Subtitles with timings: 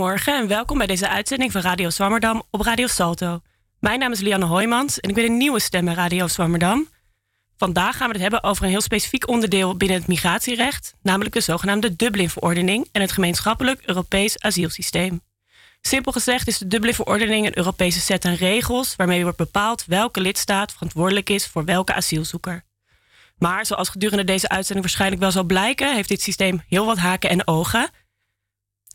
[0.00, 3.40] Goedemorgen en welkom bij deze uitzending van Radio Zwammerdam op Radio Salto.
[3.80, 6.88] Mijn naam is Lianne Hoijmans en ik ben een nieuwe stem bij Radio Zwammerdam.
[7.56, 11.40] Vandaag gaan we het hebben over een heel specifiek onderdeel binnen het migratierecht, namelijk de
[11.40, 15.20] zogenaamde Dublin-verordening en het gemeenschappelijk Europees asielsysteem.
[15.80, 20.72] Simpel gezegd is de Dublin-verordening een Europese set aan regels waarmee wordt bepaald welke lidstaat
[20.72, 22.64] verantwoordelijk is voor welke asielzoeker.
[23.38, 27.30] Maar zoals gedurende deze uitzending waarschijnlijk wel zal blijken, heeft dit systeem heel wat haken
[27.30, 27.90] en ogen.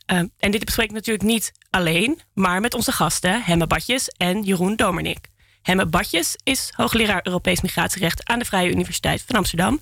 [0.06, 4.44] Ehm, en dit bespreek ik natuurlijk niet alleen, maar met onze gasten Hemme Badjes en
[4.44, 5.28] Jeroen Domernik.
[5.62, 9.80] Hemme Badjes is hoogleraar Europees migratierecht aan de Vrije Universiteit van Amsterdam,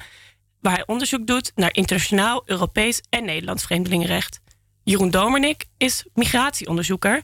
[0.59, 4.39] waar hij onderzoek doet naar internationaal, Europees en Nederlands vreemdelingenrecht.
[4.83, 7.21] Jeroen Domernik is migratieonderzoeker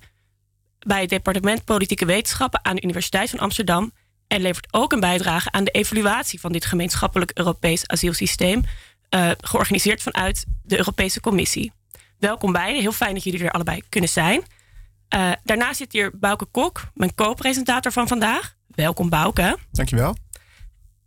[0.79, 3.91] bij het departement Politieke Wetenschappen aan de Universiteit van Amsterdam
[4.27, 8.63] en levert ook een bijdrage aan de evaluatie van dit gemeenschappelijk Europees asielsysteem,
[9.09, 11.71] uh, georganiseerd vanuit de Europese Commissie.
[12.19, 14.43] Welkom beiden, heel fijn dat jullie er allebei kunnen zijn.
[15.15, 18.55] Uh, daarnaast zit hier Bouke Kok, mijn co-presentator van vandaag.
[18.67, 19.57] Welkom Bouke.
[19.71, 20.15] Dankjewel.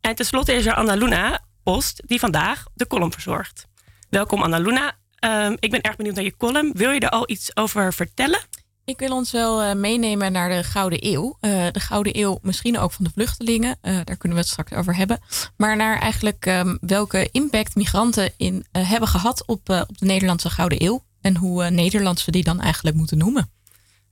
[0.00, 3.66] En tenslotte is er Anna Luna Post, die vandaag de column verzorgt.
[4.10, 4.96] Welkom Anna Luna.
[5.24, 6.72] Uh, ik ben erg benieuwd naar je column.
[6.72, 8.40] Wil je er al iets over vertellen?
[8.84, 11.36] Ik wil ons wel uh, meenemen naar de Gouden Eeuw.
[11.40, 13.78] Uh, de Gouden Eeuw, misschien ook van de vluchtelingen.
[13.82, 15.20] Uh, daar kunnen we het straks over hebben.
[15.56, 20.84] Maar naar eigenlijk um, welke impact migranten in, hebben gehad op, op de Nederlandse Gouden
[20.84, 21.04] Eeuw.
[21.20, 23.50] En hoe Nederlands we die dan eigenlijk moeten noemen.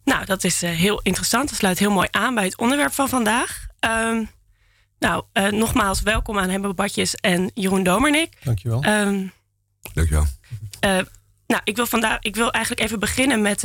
[0.04, 1.48] Nou, dat is heel interessant.
[1.48, 3.66] Dat sluit heel mooi aan bij het onderwerp van vandaag.
[3.80, 4.30] Um,
[4.98, 8.36] nou, nogmaals welkom aan Hembe Badjes en Jeroen Domernik.
[8.44, 8.84] Dankjewel.
[8.84, 9.32] Um,
[9.92, 10.27] Dankjewel.
[11.46, 13.62] nou, ik wil, vandaag, ik wil eigenlijk even beginnen met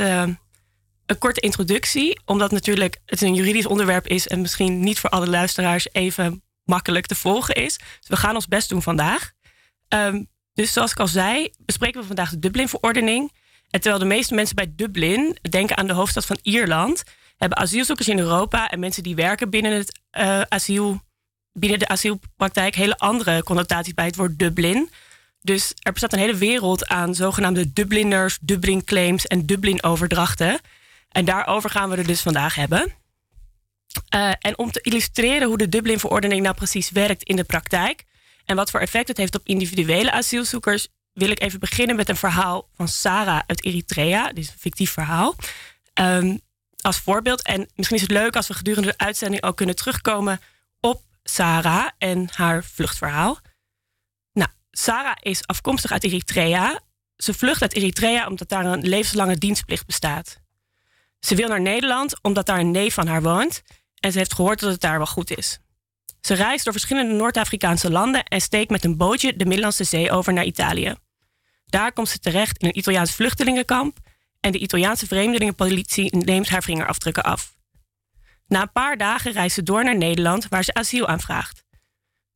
[1.06, 5.26] een korte introductie, omdat natuurlijk het een juridisch onderwerp is en misschien niet voor alle
[5.28, 7.78] luisteraars even makkelijk te volgen is.
[7.78, 9.32] Dus we gaan ons best doen vandaag.
[9.88, 13.32] Um, dus zoals ik al zei, bespreken we vandaag de Dublin-verordening.
[13.70, 17.02] En terwijl de meeste mensen bij Dublin denken aan de hoofdstad van Ierland,
[17.36, 21.00] hebben asielzoekers in Europa en mensen die werken binnen, het, uh, asiel,
[21.52, 24.90] binnen de asielpraktijk hele andere connotaties bij het woord Dublin.
[25.40, 30.60] Dus er bestaat een hele wereld aan zogenaamde Dubliners, Dublin-claims en Dublin-overdrachten.
[31.16, 32.92] En daarover gaan we er dus vandaag hebben.
[34.14, 38.04] Uh, en om te illustreren hoe de Dublin-verordening nou precies werkt in de praktijk
[38.44, 42.16] en wat voor effect het heeft op individuele asielzoekers, wil ik even beginnen met een
[42.16, 44.26] verhaal van Sarah uit Eritrea.
[44.28, 45.34] Dit is een fictief verhaal.
[46.00, 46.40] Um,
[46.80, 47.42] als voorbeeld.
[47.42, 50.40] En misschien is het leuk als we gedurende de uitzending ook kunnen terugkomen
[50.80, 53.38] op Sarah en haar vluchtverhaal.
[54.32, 56.80] Nou, Sarah is afkomstig uit Eritrea.
[57.16, 60.44] Ze vlucht uit Eritrea omdat daar een levenslange dienstplicht bestaat.
[61.20, 63.62] Ze wil naar Nederland omdat daar een neef van haar woont
[64.00, 65.58] en ze heeft gehoord dat het daar wel goed is.
[66.20, 70.32] Ze reist door verschillende Noord-Afrikaanse landen en steekt met een bootje de Middellandse Zee over
[70.32, 70.94] naar Italië.
[71.66, 73.98] Daar komt ze terecht in een Italiaans vluchtelingenkamp
[74.40, 77.54] en de Italiaanse vreemdelingenpolitie neemt haar vingerafdrukken af.
[78.46, 81.64] Na een paar dagen reist ze door naar Nederland waar ze asiel aanvraagt.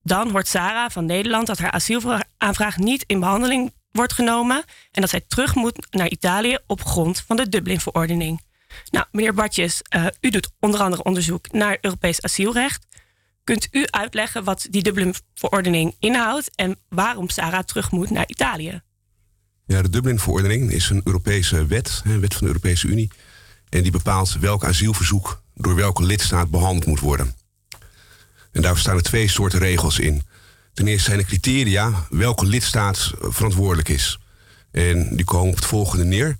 [0.03, 5.11] Dan hoort Sarah van Nederland dat haar asielaanvraag niet in behandeling wordt genomen en dat
[5.11, 8.43] zij terug moet naar Italië op grond van de Dublin-verordening.
[8.91, 12.87] Nou, meneer Bartjes, uh, u doet onder andere onderzoek naar Europees asielrecht.
[13.45, 18.83] Kunt u uitleggen wat die Dublin-verordening inhoudt en waarom Sarah terug moet naar Italië?
[19.67, 23.11] Ja, de Dublin-verordening is een Europese wet, een wet van de Europese Unie.
[23.69, 27.35] En die bepaalt welk asielverzoek door welke lidstaat behandeld moet worden.
[28.53, 30.23] En daar staan er twee soorten regels in.
[30.73, 34.19] Ten eerste zijn de criteria welke lidstaat verantwoordelijk is.
[34.71, 36.37] En die komen op het volgende neer.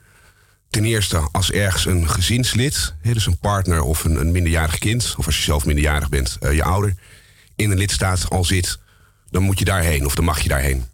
[0.71, 5.27] Ten eerste, als ergens een gezinslid, dus een partner of een, een minderjarig kind, of
[5.27, 6.95] als je zelf minderjarig bent, uh, je ouder,
[7.57, 8.79] in een lidstaat al zit,
[9.31, 10.85] dan moet je daarheen of dan mag je daarheen.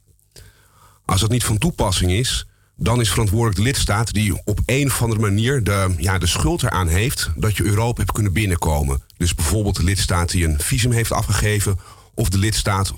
[1.05, 2.46] Als dat niet van toepassing is,
[2.76, 6.62] dan is verantwoordelijk de lidstaat die op een of andere manier de, ja, de schuld
[6.62, 9.02] eraan heeft dat je Europa hebt kunnen binnenkomen.
[9.17, 11.79] Dus bijvoorbeeld de lidstaat die een visum heeft afgegeven,
[12.14, 12.93] of de lidstaat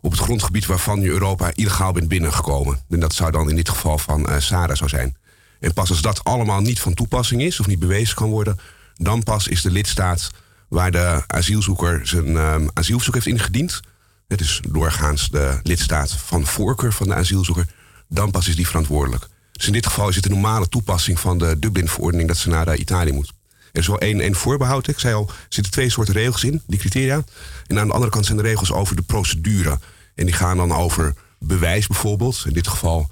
[0.00, 2.80] op het grondgebied waarvan je Europa illegaal bent binnengekomen.
[2.90, 5.16] En dat zou dan in dit geval van uh, Sarah zo zijn.
[5.62, 8.58] En pas als dat allemaal niet van toepassing is of niet bewezen kan worden,
[8.94, 10.30] dan pas is de lidstaat
[10.68, 13.80] waar de asielzoeker zijn um, asielverzoek heeft ingediend.
[14.28, 17.66] Het is doorgaans de lidstaat van voorkeur van de asielzoeker.
[18.08, 19.28] Dan pas is die verantwoordelijk.
[19.52, 22.76] Dus in dit geval is het een normale toepassing van de Dublin-verordening dat ze naar
[22.76, 23.32] Italië moet.
[23.72, 24.88] Er is wel één, één voorbehoud.
[24.88, 27.24] Ik zei al, er zitten twee soorten regels in, die criteria.
[27.66, 29.78] En aan de andere kant zijn de regels over de procedure.
[30.14, 32.42] En die gaan dan over bewijs bijvoorbeeld.
[32.46, 33.10] In dit geval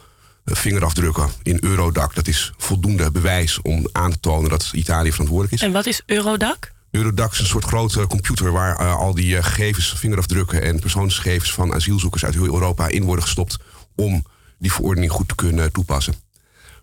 [0.53, 2.15] vingerafdrukken in Eurodac.
[2.15, 5.63] Dat is voldoende bewijs om aan te tonen dat Italië verantwoordelijk is.
[5.63, 6.73] En wat is Eurodac?
[6.91, 11.53] Eurodac is een soort grote computer waar uh, al die uh, gegevens, vingerafdrukken en persoonsgegevens
[11.53, 13.59] van asielzoekers uit heel Europa in worden gestopt
[13.97, 14.25] om
[14.59, 16.15] die verordening goed te kunnen toepassen.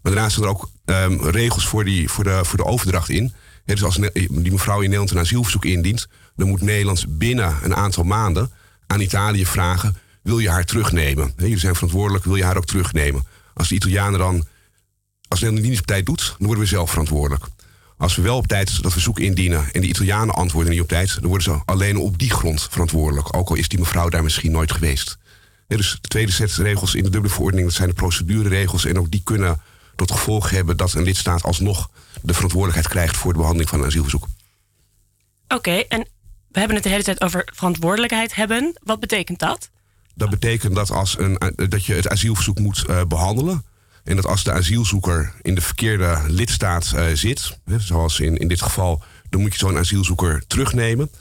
[0.02, 3.34] Maar daarnaast zijn er ook ehm, regels voor, die, voor, de, voor de overdracht in.
[3.66, 8.04] dus als die mevrouw in Nederland een asielverzoek indient, dan moet Nederland binnen een aantal
[8.04, 8.52] maanden
[8.88, 11.34] aan Italië vragen: wil je haar terugnemen?
[11.38, 13.28] jullie zijn verantwoordelijk, wil je haar ook terugnemen?
[13.58, 14.48] Als de Italianen dan,
[15.28, 17.46] als op tijd doet, dan worden we zelf verantwoordelijk.
[17.98, 21.14] Als we wel op tijd dat verzoek indienen en de Italianen antwoorden niet op tijd,
[21.14, 23.36] dan worden ze alleen op die grond verantwoordelijk.
[23.36, 25.18] Ook al is die mevrouw daar misschien nooit geweest.
[25.68, 28.86] dus de tweede set regels in de dubbele verordening, dat zijn de procedureregels.
[28.86, 29.62] En ook die kunnen
[29.96, 31.90] tot gevolg hebben dat een lidstaat alsnog
[32.22, 34.28] de verantwoordelijkheid krijgt voor de behandeling van een asielverzoek.
[35.48, 36.08] Oké, en
[36.48, 38.78] we hebben het de hele tijd over verantwoordelijkheid hebben.
[38.84, 39.70] Wat betekent dat?
[40.18, 41.38] Dat betekent dat, als een,
[41.70, 43.66] dat je het asielverzoek moet uh, behandelen.
[44.04, 48.62] En dat als de asielzoeker in de verkeerde lidstaat uh, zit, zoals in, in dit
[48.62, 51.12] geval, dan moet je zo'n asielzoeker terugnemen.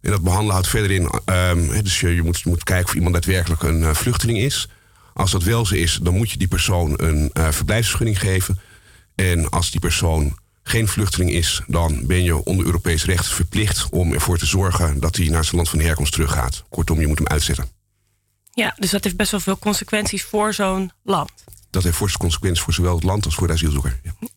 [0.00, 3.14] En dat behandelen houdt verder in, um, dus je, je, moet, moet kijken of iemand
[3.14, 4.68] daadwerkelijk een vluchteling is.
[5.14, 8.60] Als dat wel zo is, dan moet je die persoon een verblijfsvergunning geven.
[9.14, 14.12] En als die persoon geen vluchteling is, dan ben je onder Europees recht verplicht om
[14.12, 16.64] ervoor te zorgen dat hij naar zijn land van herkomst teruggaat.
[16.68, 17.77] Kortom, je moet hem uitzetten.
[18.58, 21.30] Ja, dus dat heeft best wel veel consequenties voor zo'n land.
[21.70, 24.00] Dat heeft forse consequenties voor zowel het land als voor de asielzoeker.
[24.02, 24.28] Ja.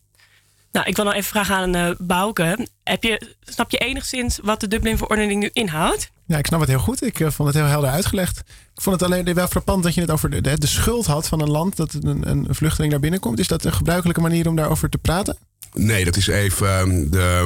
[0.72, 2.66] Nou, ik wil nog even vragen aan uh, Bouke.
[2.82, 6.10] Heb je, snap je enigszins wat de Dublin-verordening nu inhoudt?
[6.26, 7.02] Ja, ik snap het heel goed.
[7.02, 8.38] Ik uh, vond het heel helder uitgelegd.
[8.74, 11.28] Ik vond het alleen wel frappant dat je het over de, de, de schuld had
[11.28, 13.38] van een land dat een, een vluchteling daar binnenkomt.
[13.38, 15.36] Is dat een gebruikelijke manier om daarover te praten?
[15.72, 17.44] Nee, dat is even um, de,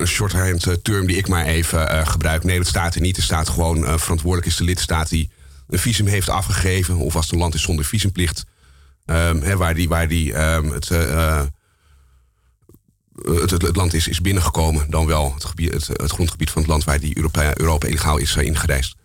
[0.00, 2.44] een shorthand eh, term die ik maar even uh, gebruik.
[2.44, 3.16] Nee, dat staat er niet.
[3.16, 5.30] Er staat gewoon uh, verantwoordelijk is de lidstaat die
[5.68, 6.96] een visum heeft afgegeven.
[6.96, 8.44] Of als het land is zonder visumplicht.
[9.06, 11.50] Um, hè, waar die, waar die um, het, het,
[13.50, 14.90] het, het, land is, is binnengekomen.
[14.90, 18.18] Dan wel het, gebied, het, het grondgebied van het land waar die Europa, Europa illegaal
[18.18, 18.96] is ingereisd.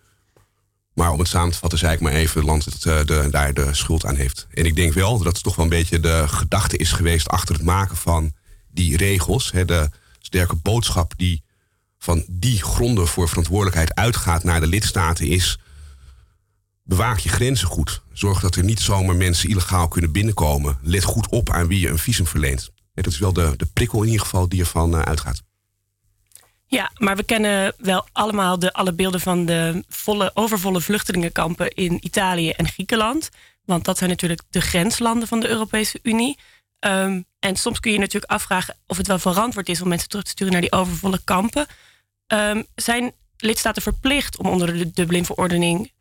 [0.93, 3.53] Maar om het samen te vatten, zei ik maar even, het land dat de, daar
[3.53, 4.47] de schuld aan heeft.
[4.53, 7.55] En ik denk wel dat het toch wel een beetje de gedachte is geweest achter
[7.55, 8.33] het maken van
[8.71, 9.89] die regels, de
[10.19, 11.43] sterke boodschap die
[11.97, 15.59] van die gronden voor verantwoordelijkheid uitgaat naar de lidstaten, is:
[16.83, 18.01] bewaak je grenzen goed.
[18.13, 20.77] Zorg dat er niet zomaar mensen illegaal kunnen binnenkomen.
[20.81, 22.71] Let goed op aan wie je een visum verleent.
[22.93, 25.41] dat is wel de, de prikkel in ieder geval die ervan uh, uitgaat.
[26.65, 31.97] Ja, maar we kennen wel allemaal de, alle beelden van de volle, overvolle vluchtelingenkampen in
[32.01, 33.29] Italië en Griekenland.
[33.65, 36.37] Want dat zijn natuurlijk de grenslanden van de Europese Unie.
[36.79, 40.23] Um, en soms kun je natuurlijk afvragen of het wel verantwoord is om mensen terug
[40.23, 41.65] te sturen naar die overvolle kampen.
[42.27, 45.91] Um, zijn lidstaten verplicht om onder de Dublin-verordening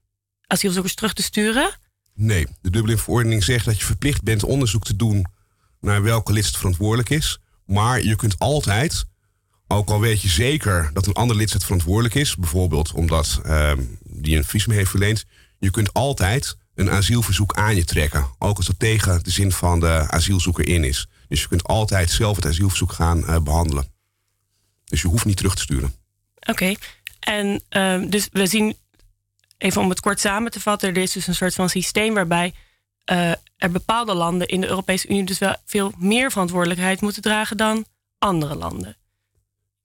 [0.53, 1.79] asielzoekers terug te sturen?
[2.15, 5.27] Nee, de Dublin-verordening zegt dat je verplicht bent onderzoek te doen
[5.81, 7.39] naar welke lidstaat verantwoordelijk is.
[7.65, 9.05] Maar je kunt altijd,
[9.69, 14.37] ook al weet je zeker dat een andere lidstaat verantwoordelijk is, bijvoorbeeld omdat um, die
[14.37, 15.25] een visum heeft verleend,
[15.59, 18.27] je kunt altijd een asielverzoek aan je trekken.
[18.39, 21.07] Ook als dat tegen de zin van de asielzoeker in is.
[21.29, 23.87] Dus je kunt altijd zelf het asielverzoek gaan uh, behandelen.
[24.85, 25.95] Dus je hoeft niet terug te sturen.
[26.35, 26.51] Oké.
[26.51, 26.77] Okay.
[27.21, 28.77] En uh, dus we zien,
[29.63, 32.55] even om het kort samen te vatten, er is dus een soort van systeem waarbij
[33.13, 37.57] uh, er bepaalde landen in de Europese Unie dus wel veel meer verantwoordelijkheid moeten dragen
[37.57, 37.85] dan
[38.19, 38.97] andere landen.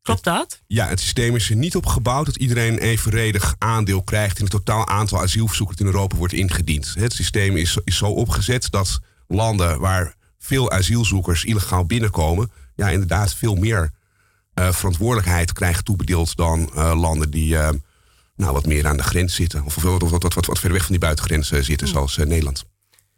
[0.02, 0.62] Klopt dat?
[0.68, 4.54] Ja, het systeem is er niet op gebouwd dat iedereen evenredig aandeel krijgt in het
[4.54, 6.94] totaal aantal asielverzoeken dat in Europa wordt ingediend.
[6.94, 13.34] Het systeem is, is zo opgezet dat landen waar veel asielzoekers illegaal binnenkomen, ja, inderdaad
[13.34, 13.92] veel meer
[14.60, 17.58] uh, verantwoordelijkheid krijgen toebedeeld dan uh, landen die
[18.38, 19.64] nou, wat meer aan de grens zitten.
[19.66, 22.66] Of, wat, wat, wat, wat verder weg van die buitengrens zitten, zoals Nederland.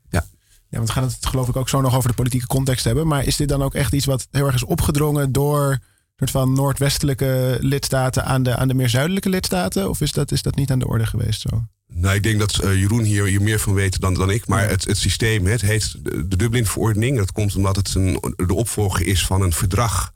[0.09, 0.25] Ja.
[0.69, 3.07] Ja, want we gaan het geloof ik ook zo nog over de politieke context hebben.
[3.07, 5.79] Maar is dit dan ook echt iets wat heel erg is opgedrongen door
[6.19, 9.89] soort van noordwestelijke lidstaten aan de, aan de meer zuidelijke lidstaten?
[9.89, 11.63] Of is dat, is dat niet aan de orde geweest zo?
[11.88, 14.47] Nou, ik denk dat uh, Jeroen hier, hier meer van weet dan, dan ik.
[14.47, 17.17] Maar het, het systeem, het heet de Dublin-verordening.
[17.17, 20.13] Dat komt omdat het een, de opvolger is van een verdrag...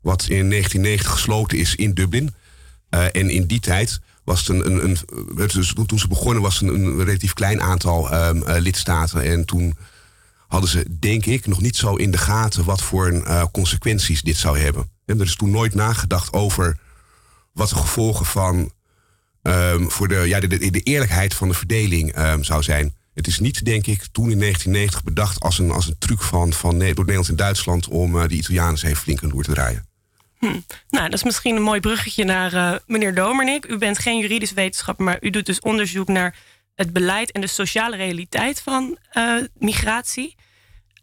[0.00, 2.34] wat in 1990 gesloten is in Dublin.
[2.90, 4.66] Uh, en in die tijd was het een...
[4.66, 8.56] een, een dus toen ze begonnen was het een, een relatief klein aantal um, uh,
[8.58, 9.22] lidstaten.
[9.22, 9.76] En toen
[10.48, 12.64] hadden ze, denk ik, nog niet zo in de gaten...
[12.64, 14.90] wat voor een, consequenties dit zou hebben.
[15.04, 16.78] En er is toen nooit nagedacht over
[17.52, 18.72] wat de gevolgen van
[19.42, 22.94] um, voor de, ja, de, eerlijkheid van de verdeling um, zou zijn.
[23.14, 26.52] Het is niet, denk ik, toen in 1990 bedacht als een, als een truc van,
[26.52, 29.86] van door Nederland en Duitsland om uh, de Italianen even flink aan door te draaien.
[30.46, 30.60] Hm.
[30.88, 33.64] Nou, dat is misschien een mooi bruggetje naar uh, meneer Domernik.
[33.66, 36.36] U bent geen juridisch wetenschapper, maar u doet dus onderzoek naar
[36.74, 40.36] het beleid en de sociale realiteit van uh, migratie.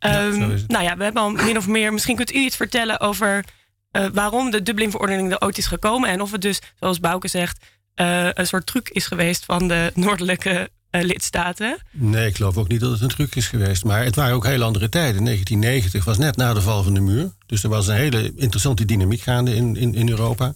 [0.05, 1.93] Um, nou ja, we hebben al min of meer.
[1.93, 3.45] Misschien kunt u iets vertellen over
[3.91, 6.09] uh, waarom de Dublin-verordening er ooit is gekomen.
[6.09, 7.65] En of het dus, zoals Bouke zegt,
[7.95, 11.77] uh, een soort truc is geweest van de noordelijke lidstaten.
[11.91, 13.83] Nee, ik geloof ook niet dat het een truc is geweest.
[13.83, 15.23] Maar het waren ook heel andere tijden.
[15.23, 17.31] 1990 was net na de val van de muur.
[17.45, 20.55] Dus er was een hele interessante dynamiek gaande in, in, in Europa.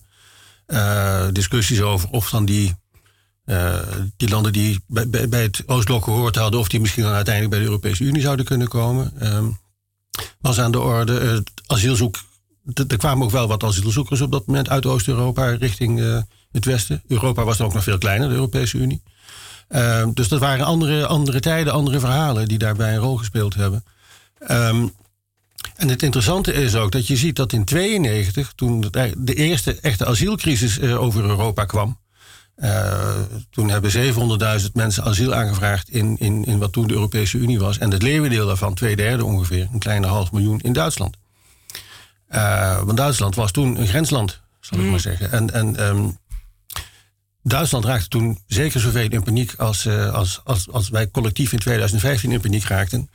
[0.67, 2.75] Uh, discussies over of dan die,
[3.45, 3.79] uh,
[4.17, 7.55] die landen die bij, bij, bij het Oostblok gehoord hadden, of die misschien dan uiteindelijk
[7.55, 9.33] bij de Europese Unie zouden kunnen komen.
[9.35, 9.57] Um,
[10.39, 11.43] was aan de orde.
[11.67, 12.17] Asielzoek.
[12.87, 17.03] Er kwamen ook wel wat asielzoekers op dat moment uit Oost-Europa richting het Westen.
[17.07, 19.01] Europa was dan ook nog veel kleiner, de Europese Unie.
[19.69, 23.83] Uh, dus dat waren andere, andere tijden, andere verhalen die daarbij een rol gespeeld hebben.
[24.47, 24.93] Um,
[25.75, 28.85] en het interessante is ook dat je ziet dat in 92, toen
[29.17, 31.97] de eerste echte asielcrisis uh, over Europa kwam,
[32.57, 33.91] uh, toen hebben
[34.61, 37.77] 700.000 mensen asiel aangevraagd in, in, in wat toen de Europese Unie was.
[37.77, 41.17] En het leeuwendeel daarvan, twee derde ongeveer, een kleine half miljoen in Duitsland.
[42.29, 44.89] Uh, want Duitsland was toen een grensland, zal ik mm.
[44.89, 45.31] maar zeggen.
[45.31, 46.17] En, en um,
[47.43, 51.59] Duitsland raakte toen zeker zoveel in paniek als, uh, als, als, als wij collectief in
[51.59, 53.09] 2015 in paniek raakten.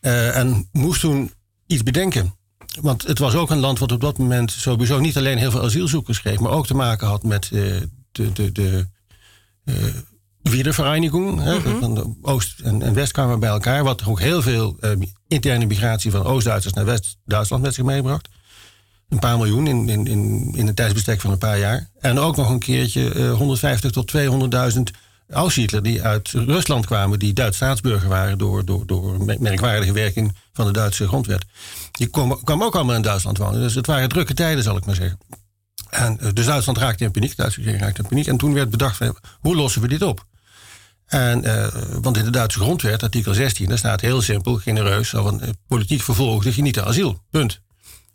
[0.00, 1.32] Uh, en moest toen
[1.66, 2.34] iets bedenken.
[2.80, 5.64] Want het was ook een land wat op dat moment sowieso niet alleen heel veel
[5.64, 7.80] asielzoekers kreeg, maar ook te maken had met uh,
[8.12, 8.86] de, de, de
[10.42, 11.30] Wiedervereinigung.
[11.30, 11.80] Mm -hmm.
[11.80, 14.78] Van de Oost- en, en West kwamen bij elkaar, wat ook heel veel
[15.28, 18.28] interne migratie van Oost-Duitsers naar West-Duitsland met zich meebracht.
[19.10, 20.06] Een paar miljoen in, in,
[20.54, 21.88] in, een tijdsbestek van een paar jaar.
[22.00, 24.80] En ook nog een keertje uh, 150 tot 200.000
[25.30, 30.66] Aussiedler die uit Rusland kwamen, die Duits staatsburger waren door, door, door merkwaardige werking van
[30.66, 31.44] de Duitse grondwet.
[31.92, 33.60] Die kwamen kwam ook allemaal in Duitsland wonen.
[33.60, 35.18] Dus het waren drukke tijden, zal ik maar zeggen.
[35.90, 38.26] En uh, dus Duitsland raakte in paniek, regering raakte in paniek.
[38.26, 38.98] En toen werd bedacht,
[39.40, 40.24] hoe lossen we dit op?
[41.06, 41.66] En, uh,
[42.00, 46.52] want in de Duitse grondwet, artikel 16, daar staat heel simpel, genereus, van politiek vervolgde
[46.54, 47.22] je niet asiel.
[47.30, 47.60] Punt.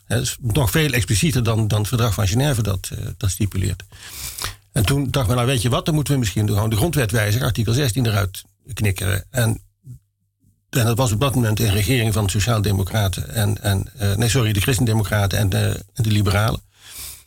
[0.08, 3.84] Dat is nog veel explicieter dan, dan het verdrag van Genève dat, uh, dat stipuleert.
[4.72, 7.12] En toen dacht men, nou weet je wat, dan moeten we misschien gewoon de grondwet
[7.12, 8.44] wijzigen, artikel 16 eruit
[8.74, 9.26] knikkeren.
[9.30, 9.62] En,
[10.70, 14.30] en dat was op dat moment een regering van de Sociaaldemocraten en, en uh, nee,
[14.30, 16.62] sorry, de Christendemocraten en de, de Liberalen.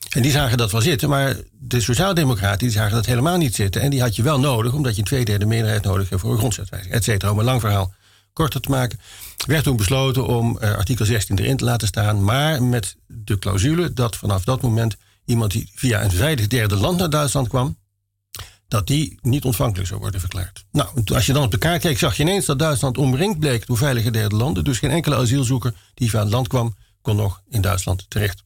[0.08, 3.80] En die zagen dat wel zitten, maar de Sociaaldemocraten die zagen dat helemaal niet zitten.
[3.80, 6.38] En die had je wel nodig, omdat je een tweederde meerderheid nodig hebt voor een
[6.38, 7.32] grondwetwijziging, et cetera.
[7.32, 7.92] Om een lang verhaal
[8.32, 9.00] korter te maken,
[9.47, 13.92] werd toen besloten om uh, artikel 16 erin te laten staan, maar met de clausule
[13.92, 17.78] dat vanaf dat moment iemand die via een veilig derde land naar Duitsland kwam,
[18.68, 20.64] dat die niet ontvankelijk zou worden verklaard.
[20.73, 23.76] Nou, als je dan op elkaar keek, zag je ineens dat Duitsland omringd bleek door
[23.76, 24.64] veilige derde landen.
[24.64, 28.45] Dus geen enkele asielzoeker die via het land kwam, kon nog in Duitsland terecht.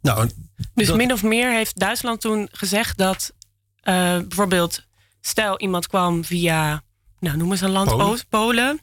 [0.00, 0.30] Nou,
[0.74, 4.82] dus min of meer heeft Duitsland toen gezegd dat uh, bijvoorbeeld,
[5.20, 6.82] stel iemand kwam via
[7.20, 8.80] nou, noem eens een land, Polen, Oost, Polen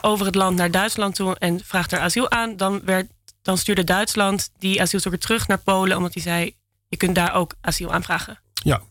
[0.00, 3.10] over het land naar Duitsland toe en vraagt er asiel aan, dan, werd,
[3.42, 6.56] dan stuurde Duitsland die asielzoeker terug naar Polen, omdat hij zei:
[6.88, 8.40] je kunt daar ook asiel aanvragen.
[8.52, 8.82] Ja,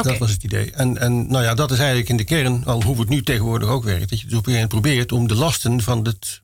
[0.00, 0.12] Okay.
[0.12, 0.72] Dat was het idee.
[0.72, 3.68] En, en nou ja, dat is eigenlijk in de kern al hoe het nu tegenwoordig
[3.68, 4.10] ook werkt.
[4.10, 6.42] Dat je dus op een gegeven moment probeert om de lasten van het,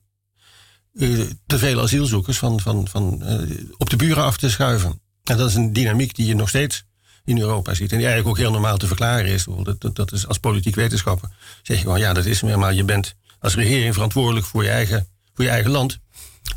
[0.93, 5.01] uh, te veel asielzoekers van, van, van, uh, op de buren af te schuiven.
[5.23, 6.85] En dat is een dynamiek die je nog steeds
[7.23, 7.91] in Europa ziet.
[7.91, 9.45] En die eigenlijk ook heel normaal te verklaren is.
[9.63, 11.29] Dat, dat, dat is als politiek wetenschapper.
[11.61, 15.07] Zeg je gewoon, ja, dat is maar je bent als regering verantwoordelijk voor je eigen,
[15.33, 15.99] voor je eigen land.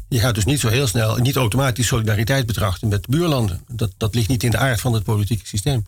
[0.09, 3.61] Je gaat dus niet zo heel snel, niet automatisch solidariteit betrachten met buurlanden.
[3.69, 5.87] Dat, dat ligt niet in de aard van het politieke systeem.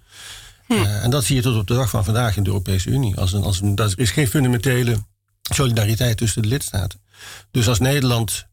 [0.67, 0.73] Hm.
[0.73, 3.17] Uh, en dat zie je tot op de dag van vandaag in de Europese Unie.
[3.17, 4.97] Als een, als een, dat is geen fundamentele
[5.43, 7.01] solidariteit tussen de lidstaten.
[7.51, 8.47] Dus als Nederland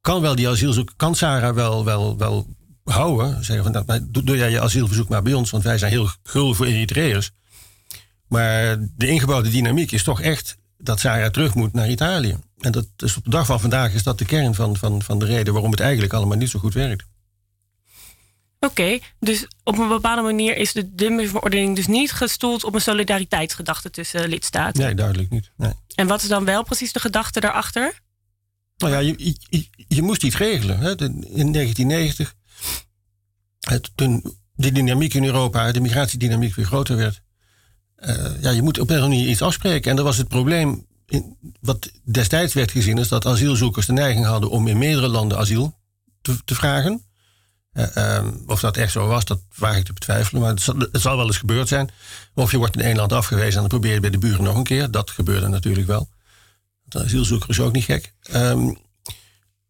[0.00, 2.46] kan wel die asielzoek, kan Sarah wel, wel, wel
[2.84, 3.44] houden.
[3.44, 6.54] Zeggen van, nou, doe jij je asielverzoek maar bij ons, want wij zijn heel gul
[6.54, 7.30] voor Eritreërs.
[8.26, 12.38] Maar de ingebouwde dynamiek is toch echt dat Sarah terug moet naar Italië.
[12.58, 15.18] En dat is op de dag van vandaag is dat de kern van, van, van
[15.18, 17.04] de reden waarom het eigenlijk allemaal niet zo goed werkt.
[18.60, 22.80] Oké, okay, dus op een bepaalde manier is de Dublin-verordening dus niet gestoeld op een
[22.80, 24.82] solidariteitsgedachte tussen lidstaten?
[24.82, 25.50] Nee, duidelijk niet.
[25.56, 25.72] Nee.
[25.94, 28.00] En wat is dan wel precies de gedachte daarachter?
[28.76, 30.78] Nou ja, je, je, je moest iets regelen.
[30.78, 30.90] Hè.
[30.90, 32.34] In 1990
[33.60, 37.22] het, toen de dynamiek in Europa, de migratiedynamiek weer groter werd.
[38.00, 39.90] Uh, ja, je moet op een manier iets afspreken.
[39.90, 40.86] En dat was het probleem.
[41.06, 45.38] In, wat destijds werd gezien, is dat asielzoekers de neiging hadden om in meerdere landen
[45.38, 45.78] asiel
[46.44, 47.02] te, vragen.
[47.72, 50.42] Uh, um, of dat echt zo was, dat waag ik te betwijfelen.
[50.42, 51.90] Maar het zal, wel eens gebeurd zijn.
[52.34, 54.56] Of je wordt in één land afgewezen en dan probeer je bij de buren nog
[54.56, 54.90] een keer.
[54.90, 56.08] Dat gebeurde natuurlijk wel.
[56.82, 58.12] De asielzoeker is ook niet gek.
[58.34, 58.78] Um,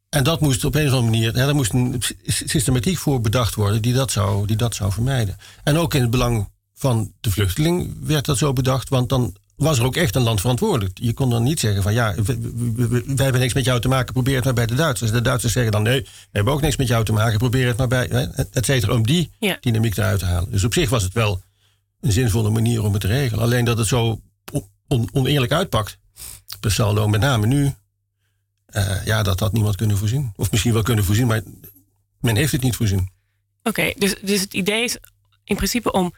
[0.09, 3.83] en dat moest op een of andere manier, ja, moest een systematiek voor bedacht worden
[3.83, 5.37] die dat, zou, die dat zou vermijden.
[5.65, 9.79] En ook in het belang van de vluchteling werd dat zo bedacht, want dan was
[9.79, 10.99] er ook echt een land verantwoordelijk.
[11.01, 14.35] Je kon dan niet zeggen van ja, wij hebben niks met jou te maken, probeer
[14.35, 15.11] het maar bij de Duitsers.
[15.11, 17.77] De Duitsers zeggen dan nee, we hebben ook niks met jou te maken, probeer het
[17.77, 18.09] maar bij,
[18.53, 19.31] et cetera, om die
[19.61, 20.51] dynamiek eruit te halen.
[20.51, 21.41] Dus op zich was het wel
[22.01, 23.45] een zinvolle manier om het te regelen.
[23.45, 24.21] Alleen dat het zo
[25.13, 25.99] oneerlijk uitpakt.
[26.61, 27.75] Per saldo, met name nu,
[28.77, 30.33] uh, ja, dat had niemand kunnen voorzien.
[30.37, 31.43] Of misschien wel kunnen voorzien, maar
[32.21, 33.11] men heeft het niet voorzien.
[33.63, 34.99] Oké, dus, dus het idee is
[35.45, 36.15] in principe om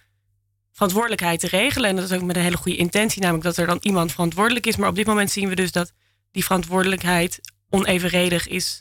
[0.81, 1.91] verantwoordelijkheid te regelen.
[1.91, 4.67] En dat is ook met een hele goede intentie, namelijk dat er dan iemand verantwoordelijk
[4.67, 4.77] is.
[4.77, 5.93] Maar op dit moment zien we dus dat
[6.31, 8.81] die verantwoordelijkheid onevenredig is.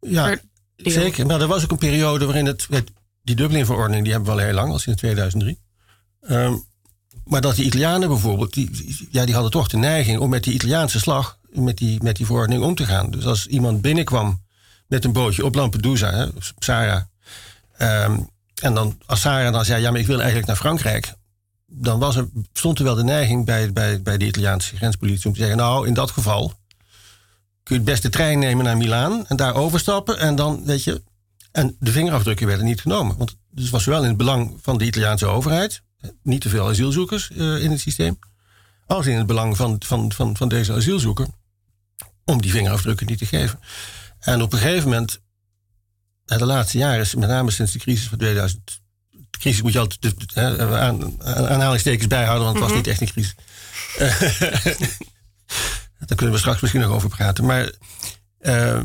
[0.00, 0.38] Ja,
[0.76, 1.26] zeker.
[1.26, 2.66] Maar er was ook een periode waarin het,
[3.22, 5.58] die Dublin-verordening, die hebben we al heel lang, als in 2003.
[6.20, 6.64] Um,
[7.24, 10.54] maar dat die Italianen bijvoorbeeld, die, ja, die hadden toch de neiging om met die
[10.54, 13.10] Italiaanse slag, met die, met die verordening om te gaan.
[13.10, 14.42] Dus als iemand binnenkwam
[14.86, 16.26] met een bootje op Lampedusa, hè,
[16.58, 17.02] Sarah,
[17.78, 18.28] um,
[18.62, 21.16] en dan als Sarah dan zei, ja, maar ik wil eigenlijk naar Frankrijk,
[21.70, 25.32] dan was er, stond er wel de neiging bij, bij, bij de Italiaanse grenspolitie om
[25.32, 26.46] te zeggen, nou, in dat geval
[27.62, 31.02] kun je het beste trein nemen naar Milaan en daar overstappen en dan, weet je,
[31.52, 33.16] en de vingerafdrukken werden niet genomen.
[33.16, 35.82] Want het was wel in het belang van de Italiaanse overheid,
[36.22, 38.18] niet te veel asielzoekers uh, in het systeem,
[38.86, 41.26] als in het belang van, van, van, van deze asielzoeker
[42.24, 43.60] om die vingerafdrukken niet te geven.
[44.18, 45.20] En op een gegeven moment,
[46.24, 48.87] de laatste jaren, met name sinds de crisis van 2000, de
[49.38, 52.78] crisis moet je altijd aan, aanhalingstekens bijhouden, want het was mhm.
[52.78, 53.34] niet echt een crisis.
[56.06, 57.44] Daar kunnen we straks misschien nog over praten.
[57.44, 57.70] Maar
[58.40, 58.78] uh,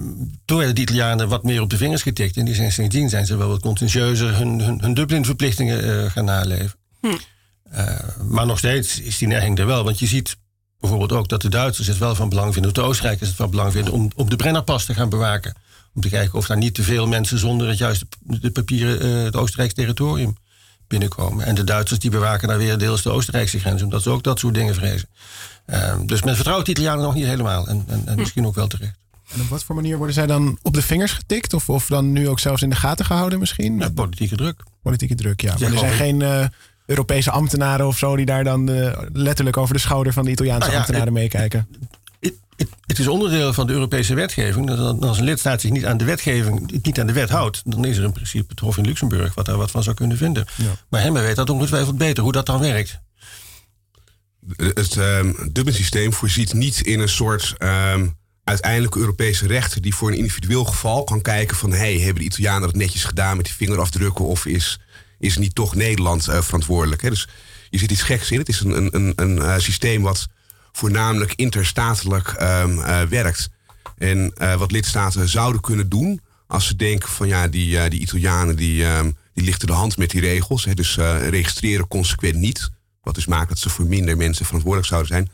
[0.46, 2.38] toen werden de Italianen wat meer op de vingers getikt.
[2.38, 6.26] En die zijn, sindsdien zijn ze wel wat contentieuzer hun, hun, hun Dublin-verplichtingen uh, gaan
[6.26, 6.76] naleven.
[7.02, 7.08] Hm.
[7.08, 9.84] Uh, maar nog steeds is die neiging er wel.
[9.84, 10.38] Want je ziet
[10.80, 13.50] bijvoorbeeld ook dat de Duitsers het wel van belang vinden, of de Oostenrijkers het van
[13.50, 15.56] belang vinden, om op de Brennerpas te gaan bewaken.
[15.94, 19.36] Om te kijken of daar niet te veel mensen zonder het juiste de papieren het
[19.36, 20.36] Oostenrijkse territorium
[20.88, 21.46] binnenkomen.
[21.46, 24.40] En de Duitsers die bewaken daar weer deels de Oostenrijkse grens, omdat ze ook dat
[24.40, 25.10] soort dingen vrezen.
[25.66, 27.68] Ehm, dus men vertrouwt de Italianen nog niet helemaal.
[27.68, 28.96] En, en, en misschien ook wel terecht.
[29.34, 31.54] En op wat voor manier worden zij dan op de vingers getikt?
[31.54, 33.80] Of, of dan nu ook zelfs in de gaten gehouden misschien?
[33.80, 34.64] Ja, politieke druk.
[34.82, 35.56] Politieke druk, ja.
[35.60, 36.46] Maar er zijn geen uh,
[36.86, 38.16] Europese ambtenaren of zo...
[38.16, 41.68] die daar dan uh, letterlijk over de schouder van de Italiaanse nou ambtenaren meekijken?
[42.86, 44.68] Het is onderdeel van de Europese wetgeving.
[44.68, 47.86] Dat als een lidstaat zich niet aan de wetgeving, niet aan de wet houdt, dan
[47.86, 50.46] is er in principe het Hof in Luxemburg wat daar wat van zou kunnen vinden.
[50.56, 50.76] Ja.
[50.90, 53.00] Maar hem weet dat ongetwijfeld beter hoe dat dan werkt.
[54.58, 60.18] Het um, Dublin-systeem voorziet niet in een soort um, uiteindelijke Europese rechter die voor een
[60.18, 64.26] individueel geval kan kijken van hey, hebben de Italianen het netjes gedaan met die vingerafdrukken
[64.26, 64.80] of is,
[65.20, 67.02] is niet toch Nederland uh, verantwoordelijk?
[67.02, 67.10] Hè?
[67.10, 67.28] Dus
[67.70, 68.40] je zit iets geks in.
[68.40, 70.28] Het is een, een, een, een uh, systeem wat
[70.78, 73.50] voornamelijk interstatelijk um, uh, werkt.
[73.98, 78.86] En wat lidstaten zouden kunnen doen als ze denken van ja, die, die Italianen die,
[79.34, 80.66] die lichten de hand met die regels.
[80.66, 80.74] Hè?
[80.74, 80.96] Dus
[81.30, 82.70] registreren consequent niet.
[83.02, 85.32] Wat dus maakt dat ze voor minder mensen verantwoordelijk zouden zijn.